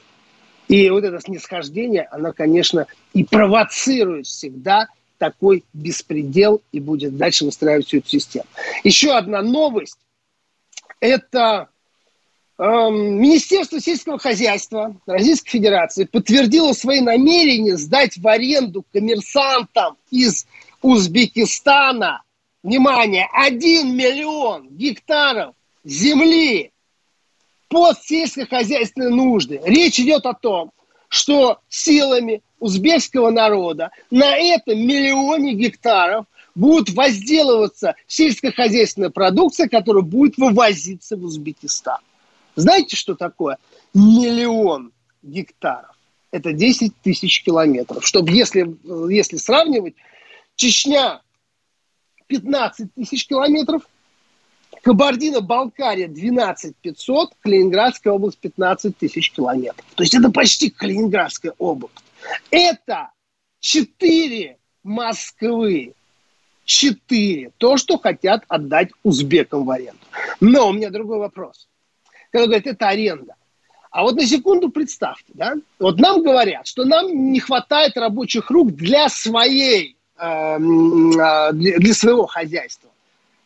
И 0.68 0.90
вот 0.90 1.05
это 1.05 1.20
снисхождение, 1.20 2.09
оно, 2.11 2.33
конечно, 2.33 2.87
и 3.12 3.24
провоцирует 3.24 4.26
всегда 4.26 4.88
такой 5.18 5.64
беспредел 5.72 6.62
и 6.72 6.81
будет 6.81 7.16
дальше 7.16 7.44
выстраивать 7.44 7.87
всю 7.87 7.98
эту 7.98 8.09
систему. 8.09 8.46
Еще 8.85 9.12
одна 9.12 9.42
новость. 9.42 9.98
Это 11.00 11.68
э, 12.59 12.62
Министерство 12.62 13.81
сельского 13.81 14.18
хозяйства 14.18 14.96
Российской 15.07 15.50
Федерации 15.50 16.05
подтвердило 16.05 16.72
свои 16.72 17.00
намерения 17.00 17.76
сдать 17.76 18.18
в 18.18 18.26
аренду 18.26 18.85
коммерсантам 18.92 19.96
из 20.11 20.46
Узбекистана, 20.83 22.22
внимание, 22.62 23.29
1 23.33 23.96
миллион 23.96 24.68
гектаров 24.70 25.55
земли 25.85 26.72
под 27.68 27.98
сельскохозяйственные 28.02 29.11
нужды. 29.11 29.61
Речь 29.64 29.98
идет 29.98 30.26
о 30.26 30.35
том, 30.35 30.72
что 31.09 31.61
силами 31.68 32.42
узбекского 32.59 33.31
народа 33.31 33.90
на 34.11 34.37
этом 34.37 34.79
миллионе 34.79 35.55
гектаров 35.55 36.26
будет 36.55 36.90
возделываться 36.90 37.94
сельскохозяйственная 38.07 39.11
продукция, 39.11 39.68
которая 39.68 40.02
будет 40.02 40.38
вывозиться 40.38 41.16
в 41.16 41.24
Узбекистан. 41.24 41.98
Знаете, 42.55 42.96
что 42.96 43.14
такое 43.14 43.59
миллион 43.92 44.92
гектаров? 45.22 45.94
Это 46.31 46.52
10 46.52 46.92
тысяч 47.02 47.42
километров. 47.42 48.07
Чтобы, 48.07 48.31
если, 48.33 48.74
если 49.12 49.37
сравнивать, 49.37 49.94
Чечня 50.55 51.20
15 52.26 52.94
тысяч 52.94 53.26
километров– 53.26 53.83
Кабардино-Балкария 54.83 56.07
12 56.07 56.76
500, 56.76 57.31
Калининградская 57.40 58.12
область 58.12 58.38
15 58.38 58.96
тысяч 58.96 59.33
километров. 59.33 59.85
То 59.96 60.05
есть 60.05 60.14
это 60.14 60.31
почти 60.31 60.70
Калининградская 60.70 61.55
область. 61.59 61.96
Это 62.50 63.11
4 63.61 64.57
Москвы. 64.85 65.94
4. 66.64 67.50
То, 67.59 67.76
что 67.76 67.98
хотят 67.98 68.44
отдать 68.48 68.90
узбекам 69.02 69.64
в 69.64 69.70
аренду. 69.70 69.98
Но 70.40 70.68
у 70.68 70.72
меня 70.72 70.90
другой 70.90 71.18
вопрос. 71.18 71.66
Когда 72.31 72.46
говорят, 72.46 72.66
это 72.66 72.88
аренда. 72.88 73.35
А 73.90 74.02
вот 74.02 74.14
на 74.16 74.26
секунду 74.26 74.68
представьте, 74.68 75.33
да, 75.35 75.55
вот 75.79 75.98
нам 75.98 76.22
говорят, 76.22 76.66
что 76.66 76.85
нам 76.85 77.33
не 77.33 77.40
хватает 77.40 77.96
рабочих 77.96 78.50
рук 78.50 78.72
для 78.72 79.09
своей, 79.09 79.96
э, 80.18 80.59
для 80.59 81.94
своего 81.94 82.26
хозяйства 82.26 82.90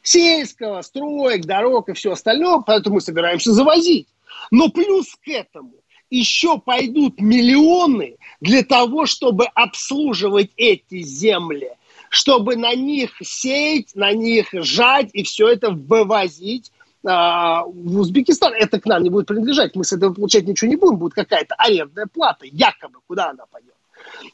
сельского, 0.02 0.82
строек, 0.82 1.44
дорог 1.44 1.88
и 1.88 1.92
все 1.92 2.12
остальное, 2.12 2.60
поэтому 2.60 2.96
мы 2.96 3.00
собираемся 3.00 3.52
завозить. 3.52 4.08
Но 4.50 4.68
плюс 4.68 5.14
к 5.16 5.28
этому 5.28 5.72
еще 6.10 6.58
пойдут 6.58 7.20
миллионы 7.20 8.16
для 8.40 8.62
того, 8.62 9.06
чтобы 9.06 9.46
обслуживать 9.46 10.50
эти 10.56 11.02
земли, 11.02 11.70
чтобы 12.08 12.56
на 12.56 12.74
них 12.74 13.12
сеять, 13.22 13.94
на 13.94 14.12
них 14.12 14.48
жать 14.52 15.10
и 15.12 15.22
все 15.22 15.48
это 15.48 15.70
вывозить 15.70 16.72
а, 17.06 17.64
в 17.64 18.00
Узбекистан. 18.00 18.52
Это 18.54 18.80
к 18.80 18.86
нам 18.86 19.02
не 19.02 19.10
будет 19.10 19.26
принадлежать. 19.26 19.76
Мы 19.76 19.84
с 19.84 19.92
этого 19.92 20.12
получать 20.12 20.46
ничего 20.46 20.68
не 20.68 20.76
будем. 20.76 20.96
Будет 20.96 21.14
какая-то 21.14 21.54
арендная 21.54 22.06
плата, 22.06 22.44
якобы, 22.46 22.98
куда 23.06 23.30
она 23.30 23.44
пойдет. 23.46 23.74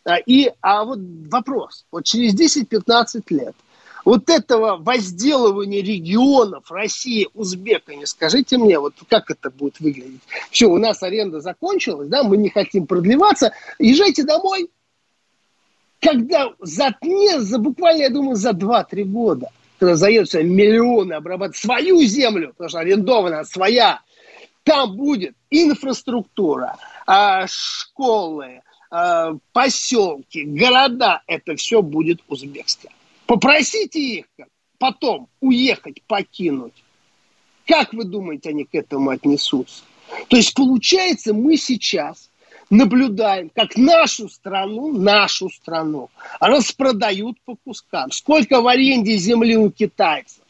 А, 0.04 0.16
и, 0.16 0.50
а 0.62 0.84
вот 0.84 0.98
вопрос. 1.30 1.84
Вот 1.92 2.04
через 2.04 2.34
10-15 2.34 3.22
лет 3.30 3.54
вот 4.06 4.30
этого 4.30 4.76
возделывания 4.76 5.82
регионов 5.82 6.70
России 6.70 7.28
узбеками, 7.34 8.04
скажите 8.04 8.56
мне, 8.56 8.78
вот 8.78 8.94
как 9.10 9.32
это 9.32 9.50
будет 9.50 9.80
выглядеть? 9.80 10.20
Все, 10.52 10.66
у 10.66 10.78
нас 10.78 11.02
аренда 11.02 11.40
закончилась, 11.40 12.08
да, 12.08 12.22
мы 12.22 12.36
не 12.36 12.48
хотим 12.48 12.86
продлеваться, 12.86 13.52
езжайте 13.80 14.22
домой. 14.22 14.70
Когда 16.00 16.52
за, 16.60 16.94
не, 17.02 17.40
за 17.40 17.58
буквально, 17.58 18.02
я 18.02 18.10
думаю, 18.10 18.36
за 18.36 18.50
2-3 18.50 19.04
года, 19.04 19.48
когда 19.80 19.96
заедутся 19.96 20.40
миллионы 20.40 21.14
обрабатывать 21.14 21.56
свою 21.56 22.00
землю, 22.02 22.50
потому 22.50 22.68
что 22.68 22.78
арендованная 22.78 23.42
своя, 23.42 24.02
там 24.62 24.96
будет 24.96 25.34
инфраструктура, 25.50 26.76
а, 27.08 27.48
школы, 27.48 28.60
а, 28.88 29.32
поселки, 29.52 30.44
города, 30.44 31.22
это 31.26 31.56
все 31.56 31.82
будет 31.82 32.20
узбекское. 32.28 32.92
Попросите 33.26 34.00
их 34.00 34.26
потом 34.78 35.28
уехать, 35.40 36.02
покинуть. 36.06 36.84
Как 37.66 37.92
вы 37.92 38.04
думаете, 38.04 38.50
они 38.50 38.64
к 38.64 38.74
этому 38.74 39.10
отнесутся? 39.10 39.82
То 40.28 40.36
есть, 40.36 40.54
получается, 40.54 41.34
мы 41.34 41.56
сейчас 41.56 42.30
наблюдаем, 42.70 43.50
как 43.54 43.76
нашу 43.76 44.28
страну, 44.28 44.92
нашу 44.92 45.50
страну 45.50 46.10
распродают 46.40 47.38
по 47.44 47.56
кускам. 47.56 48.10
Сколько 48.12 48.60
в 48.60 48.68
аренде 48.68 49.16
земли 49.16 49.56
у 49.56 49.70
китайцев? 49.70 50.42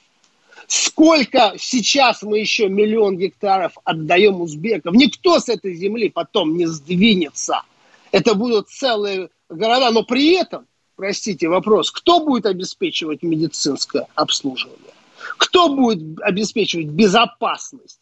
Сколько 0.67 1.55
сейчас 1.59 2.23
мы 2.23 2.39
еще 2.41 2.69
миллион 2.69 3.17
гектаров 3.17 3.73
отдаем 3.85 4.41
узбекам? 4.41 4.95
Никто 4.95 5.39
с 5.39 5.49
этой 5.49 5.75
земли 5.75 6.11
потом 6.11 6.57
не 6.57 6.67
сдвинется. 6.67 7.63
Это 8.11 8.35
будут 8.35 8.69
целые 8.69 9.29
города, 9.49 9.91
но 9.91 10.03
при 10.03 10.35
этом 10.35 10.67
простите, 10.97 11.49
вопрос, 11.49 11.91
кто 11.91 12.25
будет 12.25 12.47
обеспечивать 12.47 13.23
медицинское 13.23 14.07
обслуживание? 14.15 14.93
Кто 15.39 15.75
будет 15.75 16.21
обеспечивать 16.21 16.89
безопасность? 16.89 18.01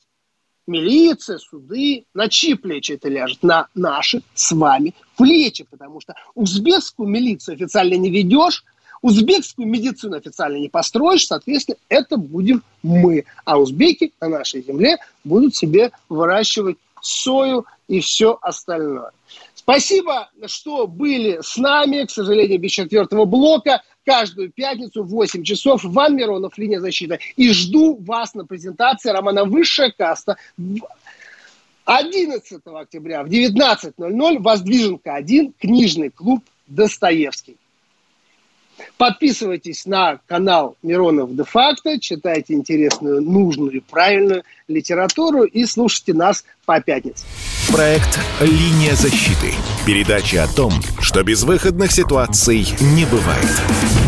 Милиция, 0.66 1.36
суды, 1.38 2.06
на 2.14 2.28
чьи 2.28 2.54
плечи 2.54 2.92
это 2.92 3.08
ляжет? 3.08 3.42
На 3.42 3.66
наши 3.74 4.22
с 4.34 4.52
вами 4.52 4.94
плечи, 5.16 5.66
потому 5.68 6.00
что 6.00 6.14
узбекскую 6.34 7.06
милицию 7.06 7.56
официально 7.56 7.94
не 7.94 8.10
ведешь, 8.10 8.64
узбекскую 9.02 9.68
медицину 9.68 10.16
официально 10.16 10.56
не 10.56 10.70
построишь, 10.70 11.26
соответственно, 11.26 11.76
это 11.90 12.16
будем 12.16 12.62
мы. 12.82 13.26
А 13.44 13.58
узбеки 13.58 14.14
на 14.22 14.28
нашей 14.28 14.62
земле 14.62 14.96
будут 15.22 15.54
себе 15.54 15.90
выращивать 16.08 16.78
сою 17.02 17.66
и 17.86 18.00
все 18.00 18.38
остальное. 18.40 19.10
Спасибо, 19.64 20.30
что 20.46 20.86
были 20.86 21.38
с 21.40 21.56
нами. 21.56 22.04
К 22.04 22.10
сожалению, 22.10 22.60
без 22.60 22.70
четвертого 22.72 23.24
блока. 23.24 23.82
Каждую 24.04 24.52
пятницу 24.52 25.02
в 25.02 25.08
8 25.08 25.42
часов. 25.42 25.82
Ван 25.84 26.16
Миронов, 26.16 26.58
линия 26.58 26.80
защиты. 26.80 27.18
И 27.36 27.50
жду 27.50 27.96
вас 27.96 28.34
на 28.34 28.44
презентации 28.44 29.08
романа 29.08 29.46
«Высшая 29.46 29.90
каста». 29.90 30.36
11 31.86 32.60
октября 32.66 33.22
в 33.24 33.28
19.00 33.28 34.38
Воздвиженка 34.40 35.14
1, 35.14 35.54
книжный 35.58 36.10
клуб 36.10 36.44
Достоевский. 36.66 37.56
Подписывайтесь 38.96 39.86
на 39.86 40.18
канал 40.26 40.76
Миронов 40.82 41.34
де-факто, 41.34 41.98
читайте 42.00 42.54
интересную, 42.54 43.22
нужную 43.22 43.72
и 43.72 43.80
правильную 43.80 44.42
литературу 44.68 45.44
и 45.44 45.64
слушайте 45.66 46.14
нас 46.14 46.44
по 46.64 46.80
пятницам. 46.80 47.26
Проект 47.72 48.18
«Линия 48.40 48.94
защиты». 48.94 49.52
Передача 49.86 50.44
о 50.44 50.48
том, 50.48 50.72
что 51.00 51.22
безвыходных 51.22 51.90
ситуаций 51.90 52.66
не 52.80 53.04
бывает. 53.04 54.03